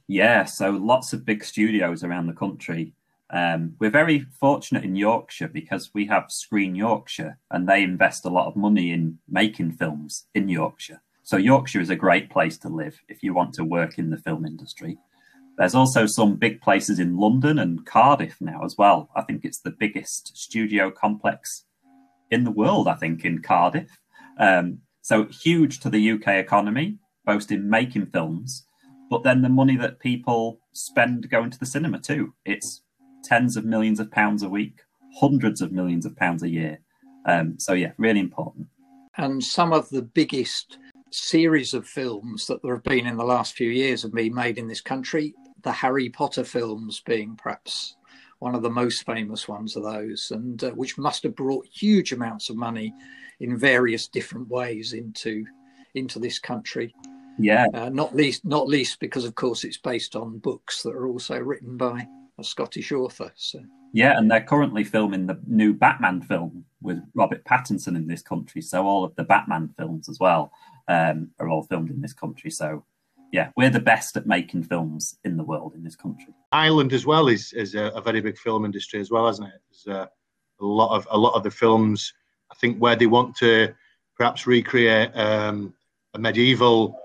Yeah, 0.08 0.44
so 0.44 0.72
lots 0.72 1.14
of 1.14 1.26
big 1.26 1.44
studios 1.44 2.04
around 2.04 2.28
the 2.28 2.34
country. 2.34 2.94
Um, 3.30 3.76
we're 3.80 3.90
very 3.90 4.20
fortunate 4.40 4.84
in 4.84 4.96
Yorkshire 4.96 5.48
because 5.48 5.92
we 5.94 6.06
have 6.08 6.32
Screen 6.32 6.76
Yorkshire 6.76 7.38
and 7.52 7.68
they 7.68 7.82
invest 7.82 8.26
a 8.26 8.30
lot 8.30 8.48
of 8.48 8.56
money 8.56 8.92
in 8.92 9.18
making 9.30 9.72
films 9.72 10.26
in 10.36 10.50
Yorkshire. 10.50 11.02
So 11.24 11.38
Yorkshire 11.38 11.80
is 11.80 11.90
a 11.90 11.96
great 11.96 12.30
place 12.30 12.58
to 12.60 12.70
live 12.70 13.00
if 13.08 13.24
you 13.24 13.34
want 13.34 13.54
to 13.56 13.64
work 13.64 13.98
in 13.98 14.10
the 14.10 14.18
film 14.18 14.46
industry. 14.46 14.98
There's 15.58 15.76
also 15.76 16.06
some 16.06 16.36
big 16.36 16.62
places 16.62 17.00
in 17.00 17.18
London 17.18 17.60
and 17.60 17.86
Cardiff 17.86 18.42
now 18.42 18.64
as 18.64 18.78
well. 18.78 19.10
I 19.16 19.22
think 19.22 19.46
it's 19.46 19.60
the 19.60 19.72
biggest 19.72 20.36
studio 20.36 20.90
complex 20.90 21.66
in 22.32 22.44
the 22.44 22.52
world, 22.52 22.88
I 22.88 22.96
think, 22.96 23.24
in 23.24 23.42
Cardiff. 23.42 23.90
Um, 24.40 24.80
so 25.02 25.26
huge 25.26 25.80
to 25.82 25.90
the 25.90 26.12
UK 26.12 26.28
economy, 26.30 26.98
both 27.26 27.52
in 27.52 27.70
making 27.70 28.08
films, 28.08 28.66
but 29.10 29.24
then 29.24 29.42
the 29.42 29.50
money 29.50 29.78
that 29.78 30.00
people 30.00 30.60
spend 30.72 31.30
going 31.30 31.52
to 31.52 31.60
the 31.60 31.66
cinema 31.66 32.00
too. 32.00 32.34
It's 32.46 32.82
tens 33.24 33.56
of 33.56 33.66
millions 33.66 34.00
of 34.00 34.12
pounds 34.12 34.42
a 34.42 34.50
week, 34.50 34.82
hundreds 35.20 35.62
of 35.62 35.72
millions 35.72 36.06
of 36.06 36.16
pounds 36.16 36.42
a 36.42 36.50
year. 36.50 36.80
Um, 37.26 37.60
so 37.60 37.74
yeah, 37.74 37.92
really 37.98 38.20
important. 38.20 38.68
And 39.18 39.44
some 39.44 39.72
of 39.72 39.90
the 39.90 40.02
biggest 40.02 40.80
series 41.12 41.74
of 41.74 41.86
films 41.88 42.48
that 42.48 42.62
there 42.64 42.74
have 42.74 42.84
been 42.84 43.06
in 43.06 43.18
the 43.18 43.24
last 43.24 43.54
few 43.54 43.70
years 43.70 44.02
have 44.02 44.14
been 44.14 44.34
made 44.34 44.58
in 44.58 44.68
this 44.68 44.82
country. 44.82 45.36
The 45.64 45.72
Harry 45.72 46.10
Potter 46.10 46.44
films 46.44 47.02
being 47.06 47.36
perhaps 47.36 47.96
one 48.40 48.56
of 48.56 48.62
the 48.62 48.70
most 48.70 49.06
famous 49.06 49.48
ones 49.48 49.76
of 49.76 49.84
those, 49.84 50.32
and 50.32 50.64
uh, 50.64 50.72
which 50.72 50.98
must 50.98 51.24
have 51.24 51.36
brought 51.36 51.66
huge 51.66 52.12
amounts 52.12 52.50
of 52.50 52.58
money 52.58 52.94
in 53.40 53.58
various 53.58 54.08
different 54.08 54.50
ways 54.50 54.94
into 54.94 55.46
into 55.96 56.20
this 56.20 56.40
country. 56.40 56.94
Yeah, 57.40 57.68
uh, 57.74 57.90
not 57.90 58.16
least 58.16 58.46
not 58.46 58.68
least 58.68 59.00
because 59.00 59.26
of 59.26 59.36
course 59.36 59.64
it's 59.64 59.78
based 59.78 60.16
on 60.16 60.40
books 60.40 60.84
that 60.84 60.94
are 60.94 61.08
also 61.08 61.40
written 61.40 61.78
by 61.78 62.08
a 62.38 62.44
Scottish 62.44 62.92
author. 62.92 63.32
So 63.36 63.60
yeah, 63.94 64.18
and 64.18 64.30
they're 64.30 64.42
currently 64.42 64.84
filming 64.84 65.28
the 65.28 65.40
new 65.48 65.74
Batman 65.74 66.22
film 66.22 66.66
with 66.82 67.00
Robert 67.14 67.46
Pattinson 67.46 67.96
in 67.96 68.08
this 68.08 68.22
country. 68.22 68.62
So 68.62 68.86
all 68.86 69.04
of 69.04 69.16
the 69.16 69.24
Batman 69.24 69.70
films 69.78 70.10
as 70.10 70.20
well 70.20 70.52
um, 70.88 71.30
are 71.40 71.48
all 71.48 71.64
filmed 71.64 71.92
in 71.92 72.02
this 72.02 72.14
country. 72.14 72.52
So 72.52 72.84
yeah, 73.34 73.50
we're 73.58 73.72
the 73.72 73.80
best 73.80 74.16
at 74.16 74.28
making 74.28 74.62
films 74.62 75.18
in 75.26 75.38
the 75.38 75.44
world 75.44 75.74
in 75.74 75.84
this 75.84 75.96
country. 75.96 76.36
Ireland 76.52 76.94
as 76.94 77.08
well 77.08 77.28
is 77.28 77.52
is 77.54 77.74
a, 77.74 77.86
a 77.96 78.02
very 78.02 78.22
big 78.22 78.38
film 78.38 78.64
industry 78.64 79.00
as 79.02 79.10
well, 79.10 79.26
hasn't 79.26 79.48
it? 79.48 79.60
There's 79.70 79.98
uh, 79.98 80.06
a 80.62 80.66
lot 80.66 80.96
of 80.96 81.08
a 81.10 81.18
lot 81.18 81.34
of 81.34 81.42
the 81.42 81.50
films. 81.50 82.14
I 82.52 82.56
think 82.56 82.78
where 82.78 82.96
they 82.96 83.08
want 83.08 83.36
to 83.38 83.74
perhaps 84.16 84.46
recreate 84.46 85.18
um, 85.18 85.74
a 86.14 86.20
medieval 86.20 87.00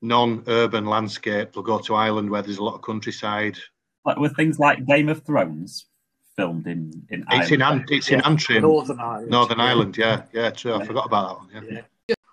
non-urban 0.00 0.86
landscape, 0.86 1.52
they'll 1.52 1.62
go 1.64 1.78
to 1.80 1.94
Ireland 1.96 2.30
where 2.30 2.42
there's 2.42 2.58
a 2.58 2.64
lot 2.64 2.74
of 2.74 2.82
countryside. 2.82 3.58
Like 4.04 4.18
with 4.18 4.36
things 4.36 4.60
like 4.60 4.86
Game 4.86 5.08
of 5.08 5.24
Thrones, 5.24 5.86
filmed 6.36 6.68
in 6.68 7.04
in 7.10 7.24
it's 7.32 7.50
Ireland. 7.50 7.90
in 7.90 7.96
it's 7.96 8.10
in 8.10 8.20
Antrim, 8.20 8.62
Northern 8.62 9.00
Ireland. 9.00 9.30
Northern 9.30 9.60
Ireland, 9.60 9.98
yeah, 9.98 10.22
yeah, 10.32 10.50
true. 10.50 10.74
I 10.74 10.86
forgot 10.86 11.06
about 11.06 11.50
that 11.50 11.56
one. 11.58 11.66
Yeah. 11.66 11.74
Yeah. 11.78 11.82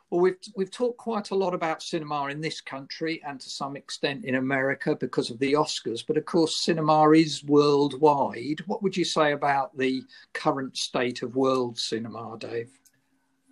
Well, 0.09 0.21
we've 0.21 0.37
we've 0.55 0.71
talked 0.71 0.97
quite 0.97 1.29
a 1.29 1.35
lot 1.35 1.53
about 1.53 1.83
cinema 1.83 2.27
in 2.27 2.41
this 2.41 2.61
country 2.61 3.21
and 3.25 3.39
to 3.39 3.49
some 3.49 3.75
extent 3.75 4.25
in 4.25 4.35
America 4.35 4.95
because 4.95 5.29
of 5.29 5.37
the 5.37 5.53
Oscars, 5.53 6.03
but 6.05 6.17
of 6.17 6.25
course, 6.25 6.55
cinema 6.55 7.11
is 7.11 7.43
worldwide. 7.43 8.61
What 8.65 8.81
would 8.81 8.97
you 8.97 9.05
say 9.05 9.33
about 9.33 9.77
the 9.77 10.01
current 10.33 10.77
state 10.77 11.21
of 11.21 11.35
world 11.35 11.77
cinema, 11.77 12.37
Dave? 12.39 12.71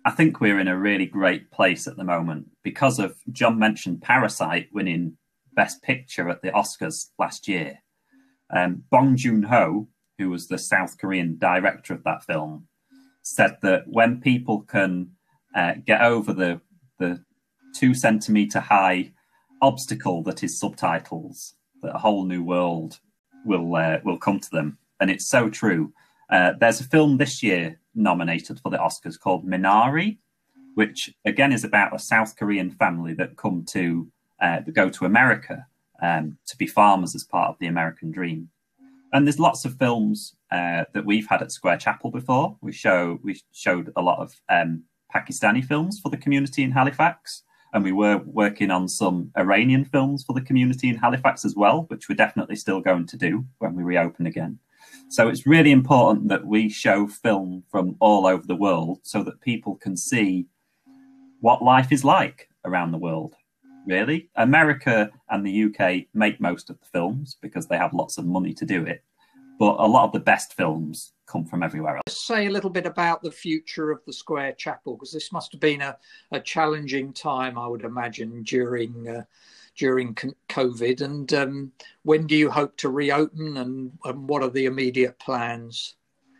I 0.04 0.10
think 0.10 0.40
we're 0.40 0.58
in 0.58 0.68
a 0.68 0.78
really 0.78 1.06
great 1.06 1.50
place 1.52 1.86
at 1.86 1.96
the 1.96 2.04
moment 2.04 2.48
because 2.64 2.98
of 2.98 3.16
John 3.30 3.58
mentioned 3.58 4.02
Parasite 4.02 4.68
winning 4.72 5.16
Best 5.52 5.82
Picture 5.82 6.28
at 6.28 6.42
the 6.42 6.50
Oscars 6.50 7.10
last 7.18 7.46
year. 7.46 7.78
Um, 8.50 8.82
Bong 8.90 9.16
Joon 9.16 9.44
Ho, 9.44 9.88
who 10.16 10.30
was 10.30 10.48
the 10.48 10.58
South 10.58 10.98
Korean 10.98 11.36
director 11.38 11.94
of 11.94 12.02
that 12.04 12.24
film, 12.24 12.66
said 13.22 13.58
that 13.62 13.84
when 13.86 14.20
people 14.20 14.62
can 14.62 15.10
uh, 15.58 15.74
get 15.84 16.00
over 16.00 16.32
the 16.32 16.60
the 16.98 17.22
two 17.74 17.94
centimeter 17.94 18.60
high 18.60 19.12
obstacle 19.60 20.22
that 20.22 20.42
is 20.44 20.58
subtitles, 20.58 21.54
that 21.82 21.94
a 21.94 21.98
whole 21.98 22.24
new 22.24 22.42
world 22.42 23.00
will 23.44 23.74
uh, 23.74 23.98
will 24.04 24.18
come 24.18 24.38
to 24.38 24.50
them, 24.50 24.78
and 25.00 25.10
it's 25.10 25.26
so 25.26 25.50
true. 25.50 25.92
Uh, 26.30 26.52
there's 26.60 26.80
a 26.80 26.84
film 26.84 27.16
this 27.16 27.42
year 27.42 27.80
nominated 27.94 28.60
for 28.60 28.70
the 28.70 28.78
Oscars 28.78 29.18
called 29.18 29.46
Minari, 29.46 30.18
which 30.74 31.10
again 31.24 31.52
is 31.52 31.64
about 31.64 31.94
a 31.94 31.98
South 31.98 32.36
Korean 32.36 32.70
family 32.70 33.14
that 33.14 33.36
come 33.36 33.64
to 33.70 34.08
uh, 34.40 34.60
go 34.72 34.88
to 34.90 35.06
America 35.06 35.66
um, 36.00 36.38
to 36.46 36.56
be 36.56 36.66
farmers 36.66 37.14
as 37.16 37.24
part 37.24 37.50
of 37.50 37.58
the 37.58 37.66
American 37.66 38.12
dream 38.12 38.50
and 39.12 39.26
there's 39.26 39.38
lots 39.38 39.64
of 39.64 39.78
films 39.78 40.36
uh, 40.50 40.84
that 40.92 41.04
we've 41.04 41.26
had 41.26 41.42
at 41.42 41.52
Square 41.52 41.78
Chapel 41.78 42.10
before. 42.10 42.56
We 42.60 42.72
show 42.72 43.18
we 43.22 43.40
showed 43.52 43.90
a 43.96 44.02
lot 44.02 44.18
of 44.18 44.34
um, 44.48 44.84
Pakistani 45.14 45.64
films 45.64 46.00
for 46.00 46.10
the 46.10 46.16
community 46.16 46.62
in 46.62 46.72
Halifax, 46.72 47.42
and 47.72 47.84
we 47.84 47.92
were 47.92 48.18
working 48.26 48.70
on 48.70 48.88
some 48.88 49.30
Iranian 49.36 49.84
films 49.84 50.24
for 50.24 50.32
the 50.32 50.40
community 50.40 50.88
in 50.88 50.96
Halifax 50.96 51.44
as 51.44 51.54
well, 51.54 51.84
which 51.88 52.08
we're 52.08 52.14
definitely 52.14 52.56
still 52.56 52.80
going 52.80 53.06
to 53.06 53.16
do 53.16 53.44
when 53.58 53.74
we 53.74 53.82
reopen 53.82 54.26
again. 54.26 54.58
So 55.08 55.28
it's 55.28 55.46
really 55.46 55.72
important 55.72 56.28
that 56.28 56.46
we 56.46 56.68
show 56.68 57.06
film 57.06 57.64
from 57.70 57.96
all 58.00 58.26
over 58.26 58.46
the 58.46 58.54
world 58.54 59.00
so 59.02 59.22
that 59.24 59.40
people 59.40 59.76
can 59.76 59.96
see 59.96 60.46
what 61.40 61.62
life 61.62 61.92
is 61.92 62.04
like 62.04 62.48
around 62.64 62.92
the 62.92 62.98
world 62.98 63.34
really. 63.88 64.28
America 64.36 65.10
and 65.30 65.44
the 65.44 65.64
UK 65.64 66.06
make 66.14 66.40
most 66.40 66.70
of 66.70 66.78
the 66.78 66.86
films 66.86 67.36
because 67.40 67.66
they 67.66 67.78
have 67.78 67.94
lots 67.94 68.18
of 68.18 68.26
money 68.26 68.52
to 68.54 68.64
do 68.64 68.84
it. 68.84 69.02
But 69.58 69.76
a 69.78 69.86
lot 69.86 70.04
of 70.04 70.12
the 70.12 70.20
best 70.20 70.54
films 70.54 71.12
come 71.28 71.44
from 71.44 71.62
everywhere 71.62 71.96
else. 71.96 72.04
Let's 72.06 72.26
say 72.26 72.46
a 72.46 72.50
little 72.50 72.70
bit 72.70 72.86
about 72.86 73.22
the 73.22 73.30
future 73.30 73.90
of 73.90 74.04
the 74.04 74.12
Square 74.12 74.54
Chapel 74.54 74.94
because 74.94 75.12
this 75.12 75.32
must 75.32 75.52
have 75.52 75.60
been 75.60 75.82
a, 75.82 75.96
a 76.32 76.40
challenging 76.40 77.12
time, 77.12 77.58
I 77.58 77.66
would 77.66 77.84
imagine, 77.84 78.42
during 78.42 79.08
uh, 79.08 79.22
during 79.76 80.14
COVID. 80.48 81.00
And 81.00 81.32
um, 81.34 81.72
when 82.02 82.26
do 82.26 82.34
you 82.34 82.50
hope 82.50 82.76
to 82.78 82.88
reopen, 82.88 83.56
and, 83.56 83.92
and 84.04 84.28
what 84.28 84.42
are 84.42 84.50
the 84.50 84.66
immediate 84.66 85.18
plans? 85.18 85.94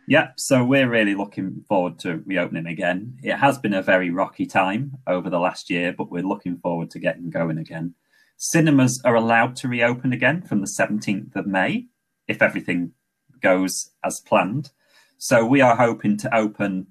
Yeah, 0.07 0.31
so 0.37 0.65
we're 0.65 0.89
really 0.89 1.13
looking 1.13 1.63
forward 1.67 1.99
to 1.99 2.23
reopening 2.25 2.65
again. 2.65 3.17
It 3.21 3.35
has 3.35 3.59
been 3.59 3.75
a 3.75 3.83
very 3.83 4.09
rocky 4.09 4.47
time 4.47 4.97
over 5.05 5.29
the 5.29 5.39
last 5.39 5.69
year, 5.69 5.93
but 5.95 6.09
we're 6.09 6.23
looking 6.23 6.57
forward 6.57 6.89
to 6.91 6.99
getting 6.99 7.29
going 7.29 7.59
again. 7.59 7.93
Cinemas 8.35 8.99
are 9.05 9.15
allowed 9.15 9.55
to 9.57 9.67
reopen 9.67 10.11
again 10.11 10.41
from 10.41 10.61
the 10.61 10.73
17th 10.79 11.35
of 11.35 11.45
May 11.45 11.87
if 12.27 12.41
everything 12.41 12.93
goes 13.41 13.91
as 14.03 14.19
planned. 14.19 14.71
So 15.21 15.45
we 15.45 15.59
are 15.59 15.75
hoping 15.75 16.15
to 16.19 16.33
open 16.33 16.87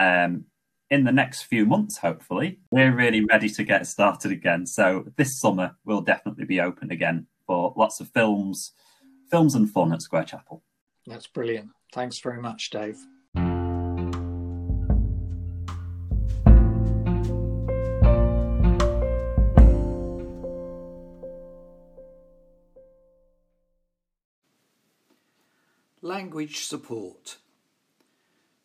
um, 0.00 0.46
in 0.90 1.04
the 1.04 1.12
next 1.12 1.42
few 1.42 1.64
months, 1.64 1.98
hopefully. 1.98 2.58
We're 2.72 2.92
really 2.92 3.24
ready 3.24 3.48
to 3.50 3.62
get 3.62 3.86
started 3.86 4.32
again. 4.32 4.66
So 4.66 5.04
this 5.16 5.38
summer 5.38 5.76
we'll 5.84 6.00
definitely 6.00 6.44
be 6.44 6.60
open 6.60 6.90
again 6.90 7.28
for 7.46 7.72
lots 7.76 8.00
of 8.00 8.08
films, 8.08 8.72
films 9.30 9.54
and 9.54 9.70
fun 9.70 9.92
at 9.92 10.02
Square 10.02 10.24
Chapel. 10.24 10.64
That's 11.06 11.28
brilliant. 11.28 11.70
Thanks 11.92 12.18
very 12.18 12.42
much, 12.42 12.70
Dave. 12.70 12.98
Language 26.02 26.64
support. 26.64 27.36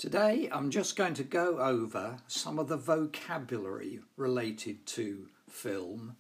Today 0.04 0.50
I'm 0.52 0.70
just 0.70 0.98
going 0.98 1.13
to 1.13 1.24
go 1.24 1.60
over 1.60 2.18
some 2.28 2.60
of 2.60 2.68
the 2.68 2.76
vocabulary 2.76 4.02
related 4.18 4.86
to 4.88 5.30
film, 5.48 6.18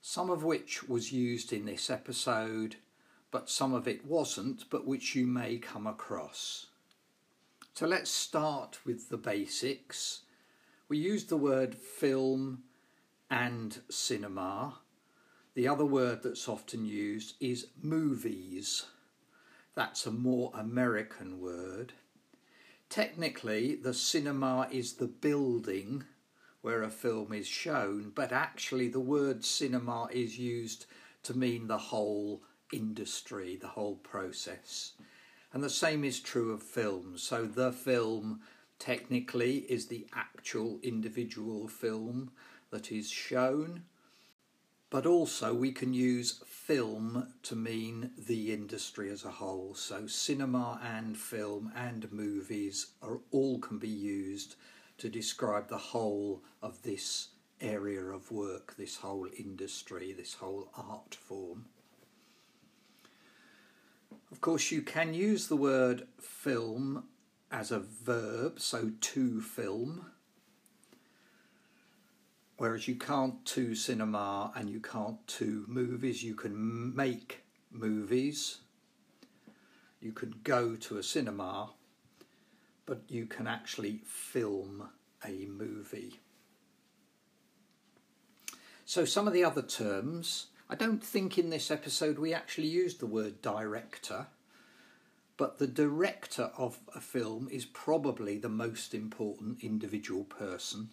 some 0.00 0.30
of 0.30 0.42
which 0.42 0.88
was 0.88 1.12
used 1.12 1.52
in 1.52 1.66
this 1.66 1.90
episode 1.90 2.76
but 3.30 3.50
some 3.50 3.74
of 3.74 3.86
it 3.86 4.06
wasn't, 4.06 4.70
but 4.70 4.86
which 4.86 5.14
you 5.14 5.26
may 5.26 5.58
come 5.58 5.86
across. 5.86 6.68
So 7.74 7.86
let's 7.86 8.10
start 8.10 8.78
with 8.86 9.10
the 9.10 9.18
basics. 9.18 10.22
We 10.88 10.96
use 10.96 11.24
the 11.24 11.36
word 11.36 11.74
film 11.74 12.62
and 13.30 13.82
cinema. 13.90 14.78
The 15.52 15.68
other 15.68 15.84
word 15.84 16.22
that's 16.22 16.48
often 16.48 16.86
used 16.86 17.34
is 17.38 17.66
movies. 17.82 18.86
That's 19.74 20.06
a 20.06 20.10
more 20.10 20.50
American 20.54 21.38
word. 21.38 21.92
Technically, 22.92 23.74
the 23.74 23.94
cinema 23.94 24.68
is 24.70 24.92
the 24.92 25.06
building 25.06 26.04
where 26.60 26.82
a 26.82 26.90
film 26.90 27.32
is 27.32 27.46
shown, 27.46 28.12
but 28.14 28.32
actually, 28.32 28.86
the 28.86 29.00
word 29.00 29.46
cinema 29.46 30.08
is 30.12 30.38
used 30.38 30.84
to 31.22 31.32
mean 31.32 31.68
the 31.68 31.78
whole 31.78 32.42
industry, 32.70 33.56
the 33.56 33.68
whole 33.68 33.96
process. 33.96 34.92
And 35.54 35.64
the 35.64 35.70
same 35.70 36.04
is 36.04 36.20
true 36.20 36.52
of 36.52 36.62
film. 36.62 37.16
So 37.16 37.46
the 37.46 37.72
film 37.72 38.42
technically 38.78 39.60
is 39.70 39.86
the 39.86 40.06
actual 40.14 40.78
individual 40.82 41.68
film 41.68 42.32
that 42.72 42.92
is 42.92 43.08
shown. 43.08 43.84
But 44.92 45.06
also, 45.06 45.54
we 45.54 45.72
can 45.72 45.94
use 45.94 46.42
film 46.46 47.32
to 47.44 47.56
mean 47.56 48.10
the 48.18 48.52
industry 48.52 49.10
as 49.10 49.24
a 49.24 49.30
whole. 49.30 49.74
So, 49.74 50.06
cinema 50.06 50.78
and 50.84 51.16
film 51.16 51.72
and 51.74 52.12
movies 52.12 52.88
are 53.00 53.20
all 53.30 53.58
can 53.58 53.78
be 53.78 53.88
used 53.88 54.56
to 54.98 55.08
describe 55.08 55.68
the 55.68 55.78
whole 55.78 56.42
of 56.60 56.82
this 56.82 57.28
area 57.58 58.02
of 58.02 58.30
work, 58.30 58.74
this 58.76 58.96
whole 58.96 59.28
industry, 59.38 60.12
this 60.12 60.34
whole 60.34 60.68
art 60.76 61.14
form. 61.14 61.64
Of 64.30 64.42
course, 64.42 64.70
you 64.70 64.82
can 64.82 65.14
use 65.14 65.46
the 65.46 65.56
word 65.56 66.06
film 66.20 67.04
as 67.50 67.72
a 67.72 67.78
verb, 67.78 68.60
so 68.60 68.90
to 69.00 69.40
film, 69.40 70.10
whereas 72.62 72.86
you 72.86 72.94
can't 72.94 73.44
to 73.44 73.74
cinema 73.74 74.52
and 74.54 74.70
you 74.70 74.78
can't 74.78 75.26
to 75.26 75.64
movies. 75.66 76.22
You 76.22 76.36
can 76.36 76.94
make 76.94 77.42
movies, 77.72 78.58
you 80.00 80.12
can 80.12 80.36
go 80.44 80.76
to 80.76 80.96
a 80.96 81.02
cinema, 81.02 81.70
but 82.86 83.02
you 83.08 83.26
can 83.26 83.48
actually 83.48 84.02
film 84.06 84.88
a 85.26 85.46
movie. 85.46 86.20
So, 88.84 89.04
some 89.04 89.26
of 89.26 89.32
the 89.32 89.42
other 89.42 89.62
terms, 89.62 90.46
I 90.70 90.76
don't 90.76 91.02
think 91.02 91.38
in 91.38 91.50
this 91.50 91.68
episode 91.68 92.16
we 92.16 92.32
actually 92.32 92.68
used 92.68 93.00
the 93.00 93.06
word 93.06 93.42
director, 93.42 94.28
but 95.36 95.58
the 95.58 95.66
director 95.66 96.52
of 96.56 96.78
a 96.94 97.00
film 97.00 97.48
is 97.50 97.64
probably 97.64 98.38
the 98.38 98.48
most 98.48 98.94
important 98.94 99.64
individual 99.64 100.22
person. 100.22 100.90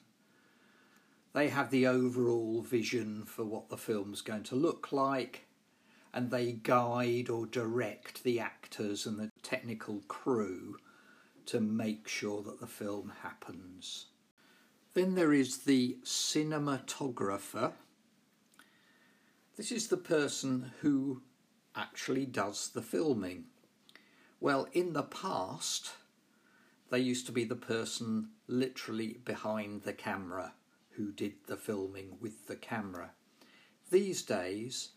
They 1.34 1.50
have 1.50 1.70
the 1.70 1.86
overall 1.86 2.62
vision 2.62 3.24
for 3.26 3.46
what 3.46 3.70
the 3.70 3.78
film's 3.78 4.22
going 4.22 4.44
to 4.44 4.56
look 4.56 4.92
like, 4.92 5.46
and 6.12 6.32
they 6.32 6.54
guide 6.54 7.30
or 7.30 7.46
direct 7.46 8.24
the 8.24 8.40
actors 8.40 9.06
and 9.06 9.20
the 9.20 9.30
technical 9.44 10.02
crew 10.08 10.78
to 11.46 11.60
make 11.60 12.08
sure 12.08 12.42
that 12.42 12.60
the 12.60 12.68
film 12.68 13.14
happens. 13.22 14.08
Then 14.96 15.14
there 15.14 15.34
is 15.34 15.60
the 15.60 15.98
cinematographer. 16.04 17.74
This 19.56 19.72
is 19.72 19.88
the 19.88 19.98
person 19.98 20.72
who 20.82 21.22
actually 21.76 22.26
does 22.26 22.70
the 22.70 22.82
filming. 22.82 23.46
Well, 24.40 24.68
in 24.74 24.94
the 24.94 25.04
past, 25.04 25.92
they 26.90 27.00
used 27.00 27.28
to 27.28 27.32
be 27.32 27.44
the 27.44 27.56
person 27.56 28.30
literally 28.48 29.20
behind 29.24 29.84
the 29.84 29.94
camera 29.94 30.54
who 30.92 31.12
did 31.12 31.34
the 31.48 31.58
filming 31.58 32.18
with 32.20 32.48
the 32.48 32.56
camera. 32.56 33.12
These 33.90 34.22
days, 34.24 34.90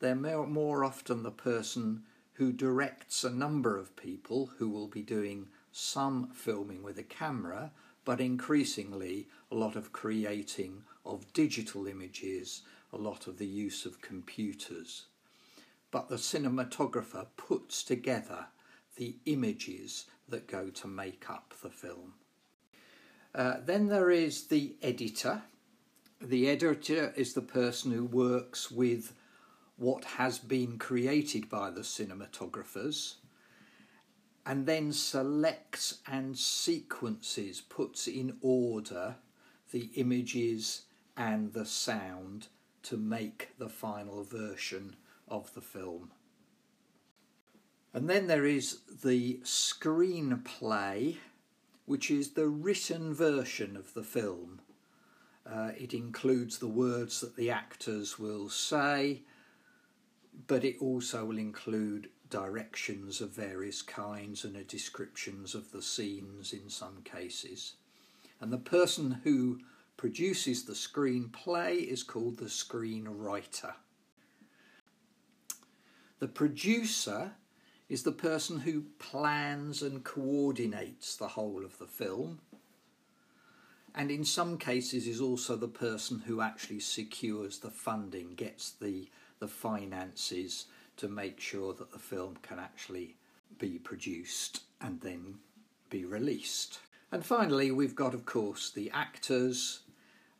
they're 0.00 0.14
more, 0.14 0.84
often 0.84 1.22
the 1.22 1.30
person 1.30 2.04
who 2.34 2.52
directs 2.52 3.24
a 3.24 3.30
number 3.30 3.76
of 3.76 3.96
people 3.96 4.50
who 4.58 4.68
will 4.68 4.86
be 4.86 5.02
doing 5.02 5.48
some 5.72 6.30
filming 6.32 6.82
with 6.82 6.98
a 6.98 7.02
camera, 7.02 7.72
but 8.04 8.20
increasingly 8.20 9.28
a 9.50 9.54
lot 9.54 9.76
of 9.76 9.92
creating 9.92 10.84
of 11.04 11.32
digital 11.32 11.86
images, 11.86 12.62
a 12.92 12.96
lot 12.96 13.26
of 13.26 13.38
the 13.38 13.46
use 13.46 13.84
of 13.84 14.00
computers. 14.00 15.06
But 15.90 16.08
the 16.08 16.16
cinematographer 16.16 17.26
puts 17.36 17.82
together 17.82 18.46
the 18.96 19.16
images 19.26 20.06
that 20.28 20.46
go 20.46 20.70
to 20.70 20.86
make 20.86 21.28
up 21.28 21.54
the 21.62 21.70
film. 21.70 22.14
Uh, 23.38 23.58
then 23.64 23.86
there 23.86 24.10
is 24.10 24.48
the 24.48 24.74
editor. 24.82 25.42
The 26.20 26.48
editor 26.48 27.14
is 27.16 27.34
the 27.34 27.40
person 27.40 27.92
who 27.92 28.04
works 28.04 28.68
with 28.68 29.14
what 29.76 30.04
has 30.04 30.40
been 30.40 30.76
created 30.76 31.48
by 31.48 31.70
the 31.70 31.82
cinematographers 31.82 33.14
and 34.44 34.66
then 34.66 34.92
selects 34.92 35.98
and 36.08 36.36
sequences, 36.36 37.60
puts 37.60 38.08
in 38.08 38.38
order 38.40 39.14
the 39.70 39.90
images 39.94 40.82
and 41.16 41.52
the 41.52 41.66
sound 41.66 42.48
to 42.82 42.96
make 42.96 43.50
the 43.58 43.68
final 43.68 44.24
version 44.24 44.96
of 45.28 45.54
the 45.54 45.60
film. 45.60 46.10
And 47.94 48.10
then 48.10 48.26
there 48.26 48.46
is 48.46 48.80
the 49.02 49.38
screenplay, 49.44 51.18
which 51.88 52.10
is 52.10 52.32
the 52.32 52.48
written 52.48 53.14
version 53.14 53.74
of 53.74 53.94
the 53.94 54.02
film. 54.02 54.60
Uh, 55.46 55.70
it 55.78 55.94
includes 55.94 56.58
the 56.58 56.68
words 56.68 57.22
that 57.22 57.34
the 57.34 57.50
actors 57.50 58.18
will 58.18 58.50
say, 58.50 59.22
but 60.46 60.64
it 60.64 60.76
also 60.80 61.24
will 61.24 61.38
include 61.38 62.10
directions 62.28 63.22
of 63.22 63.30
various 63.30 63.80
kinds 63.80 64.44
and 64.44 64.66
descriptions 64.66 65.54
of 65.54 65.72
the 65.72 65.80
scenes 65.80 66.52
in 66.52 66.68
some 66.68 67.00
cases. 67.04 67.76
And 68.38 68.52
the 68.52 68.58
person 68.58 69.22
who 69.24 69.60
produces 69.96 70.64
the 70.64 70.74
screenplay 70.74 71.78
is 71.78 72.02
called 72.02 72.36
the 72.36 72.44
screenwriter. 72.44 73.72
The 76.18 76.28
producer 76.28 77.32
is 77.88 78.02
the 78.02 78.12
person 78.12 78.60
who 78.60 78.84
plans 78.98 79.82
and 79.82 80.04
coordinates 80.04 81.16
the 81.16 81.28
whole 81.28 81.64
of 81.64 81.78
the 81.78 81.86
film, 81.86 82.40
and 83.94 84.10
in 84.10 84.24
some 84.24 84.58
cases 84.58 85.06
is 85.06 85.20
also 85.20 85.56
the 85.56 85.66
person 85.66 86.22
who 86.26 86.40
actually 86.40 86.80
secures 86.80 87.58
the 87.58 87.70
funding, 87.70 88.34
gets 88.34 88.70
the 88.70 89.08
the 89.40 89.48
finances 89.48 90.66
to 90.96 91.08
make 91.08 91.40
sure 91.40 91.72
that 91.72 91.92
the 91.92 91.98
film 91.98 92.36
can 92.42 92.58
actually 92.58 93.14
be 93.58 93.78
produced 93.78 94.62
and 94.80 95.00
then 95.00 95.36
be 95.90 96.04
released. 96.04 96.80
And 97.10 97.24
finally, 97.24 97.70
we've 97.70 97.94
got, 97.94 98.14
of 98.14 98.26
course, 98.26 98.70
the 98.70 98.90
actors. 98.92 99.80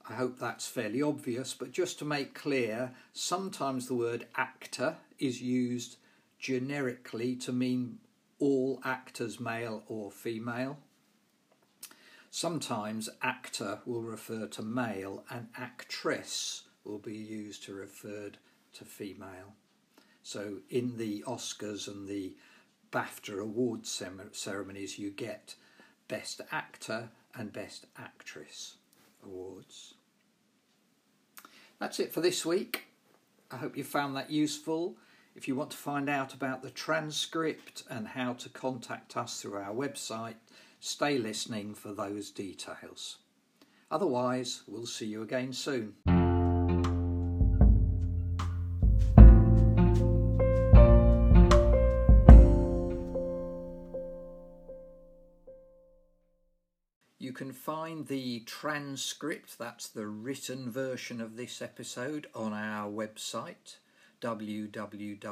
I 0.08 0.14
hope 0.14 0.38
that's 0.38 0.66
fairly 0.66 1.00
obvious, 1.00 1.54
but 1.54 1.72
just 1.72 1.98
to 2.00 2.04
make 2.04 2.34
clear, 2.34 2.92
sometimes 3.12 3.86
the 3.86 3.94
word 3.94 4.26
actor 4.36 4.96
is 5.18 5.40
used 5.40 5.96
generically 6.38 7.36
to 7.36 7.52
mean 7.52 7.98
all 8.38 8.80
actors, 8.84 9.40
male 9.40 9.82
or 9.88 10.10
female. 10.10 10.78
Sometimes 12.30 13.08
actor 13.22 13.80
will 13.84 14.02
refer 14.02 14.46
to 14.46 14.62
male 14.62 15.24
and 15.30 15.48
actress 15.56 16.62
will 16.84 16.98
be 16.98 17.16
used 17.16 17.64
to 17.64 17.74
refer 17.74 18.30
to 18.74 18.84
female. 18.84 19.54
So 20.22 20.58
in 20.68 20.96
the 20.98 21.24
Oscars 21.26 21.88
and 21.88 22.06
the 22.06 22.36
BAFTA 22.92 23.40
awards 23.40 24.02
ceremonies, 24.32 24.98
you 24.98 25.10
get 25.10 25.54
Best 26.06 26.40
Actor 26.52 27.10
and 27.34 27.52
Best 27.52 27.86
Actress 27.96 28.76
awards. 29.24 29.94
That's 31.78 32.00
it 32.00 32.12
for 32.12 32.20
this 32.20 32.44
week. 32.44 32.86
I 33.50 33.56
hope 33.56 33.76
you 33.76 33.84
found 33.84 34.16
that 34.16 34.30
useful. 34.30 34.96
If 35.38 35.46
you 35.46 35.54
want 35.54 35.70
to 35.70 35.76
find 35.76 36.10
out 36.10 36.34
about 36.34 36.62
the 36.62 36.70
transcript 36.70 37.84
and 37.88 38.08
how 38.08 38.32
to 38.32 38.48
contact 38.48 39.16
us 39.16 39.40
through 39.40 39.58
our 39.58 39.72
website, 39.72 40.34
stay 40.80 41.16
listening 41.16 41.74
for 41.74 41.92
those 41.92 42.32
details. 42.32 43.18
Otherwise, 43.88 44.62
we'll 44.66 44.84
see 44.84 45.06
you 45.06 45.22
again 45.22 45.52
soon. 45.52 45.94
You 57.20 57.32
can 57.32 57.52
find 57.52 58.08
the 58.08 58.40
transcript, 58.40 59.56
that's 59.56 59.86
the 59.86 60.08
written 60.08 60.68
version 60.68 61.20
of 61.20 61.36
this 61.36 61.62
episode, 61.62 62.26
on 62.34 62.52
our 62.52 62.90
website 62.90 63.76
www.st 64.20 65.24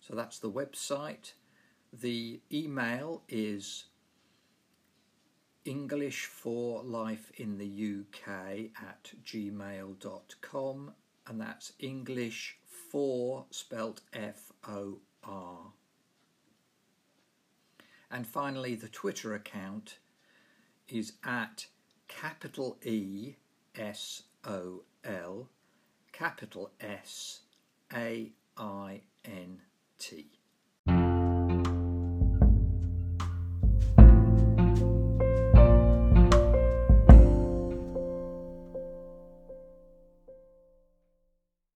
So 0.00 0.14
that's 0.14 0.38
the 0.38 0.50
website. 0.50 1.32
The 1.92 2.40
email 2.52 3.22
is 3.28 3.86
English 5.64 6.26
for 6.26 6.82
Life 6.82 7.32
in 7.36 7.56
the 7.56 8.00
UK 8.00 8.70
at 8.82 9.12
gmail.com 9.24 10.92
and 11.26 11.40
that's 11.40 11.72
English 11.78 12.58
for 12.90 13.46
spelt 13.50 14.02
F 14.12 14.52
O 14.68 14.98
R. 15.22 15.72
And 18.10 18.26
finally, 18.26 18.74
the 18.74 18.88
Twitter 18.88 19.34
account 19.34 19.98
is 20.88 21.14
at 21.24 21.66
capital 22.08 22.78
E 22.84 23.34
S 23.74 24.22
O 24.44 24.82
L, 25.02 25.48
capital 26.12 26.70
S 26.80 27.40
A 27.92 28.30
I 28.56 29.00
N 29.24 29.62
T. 29.98 30.26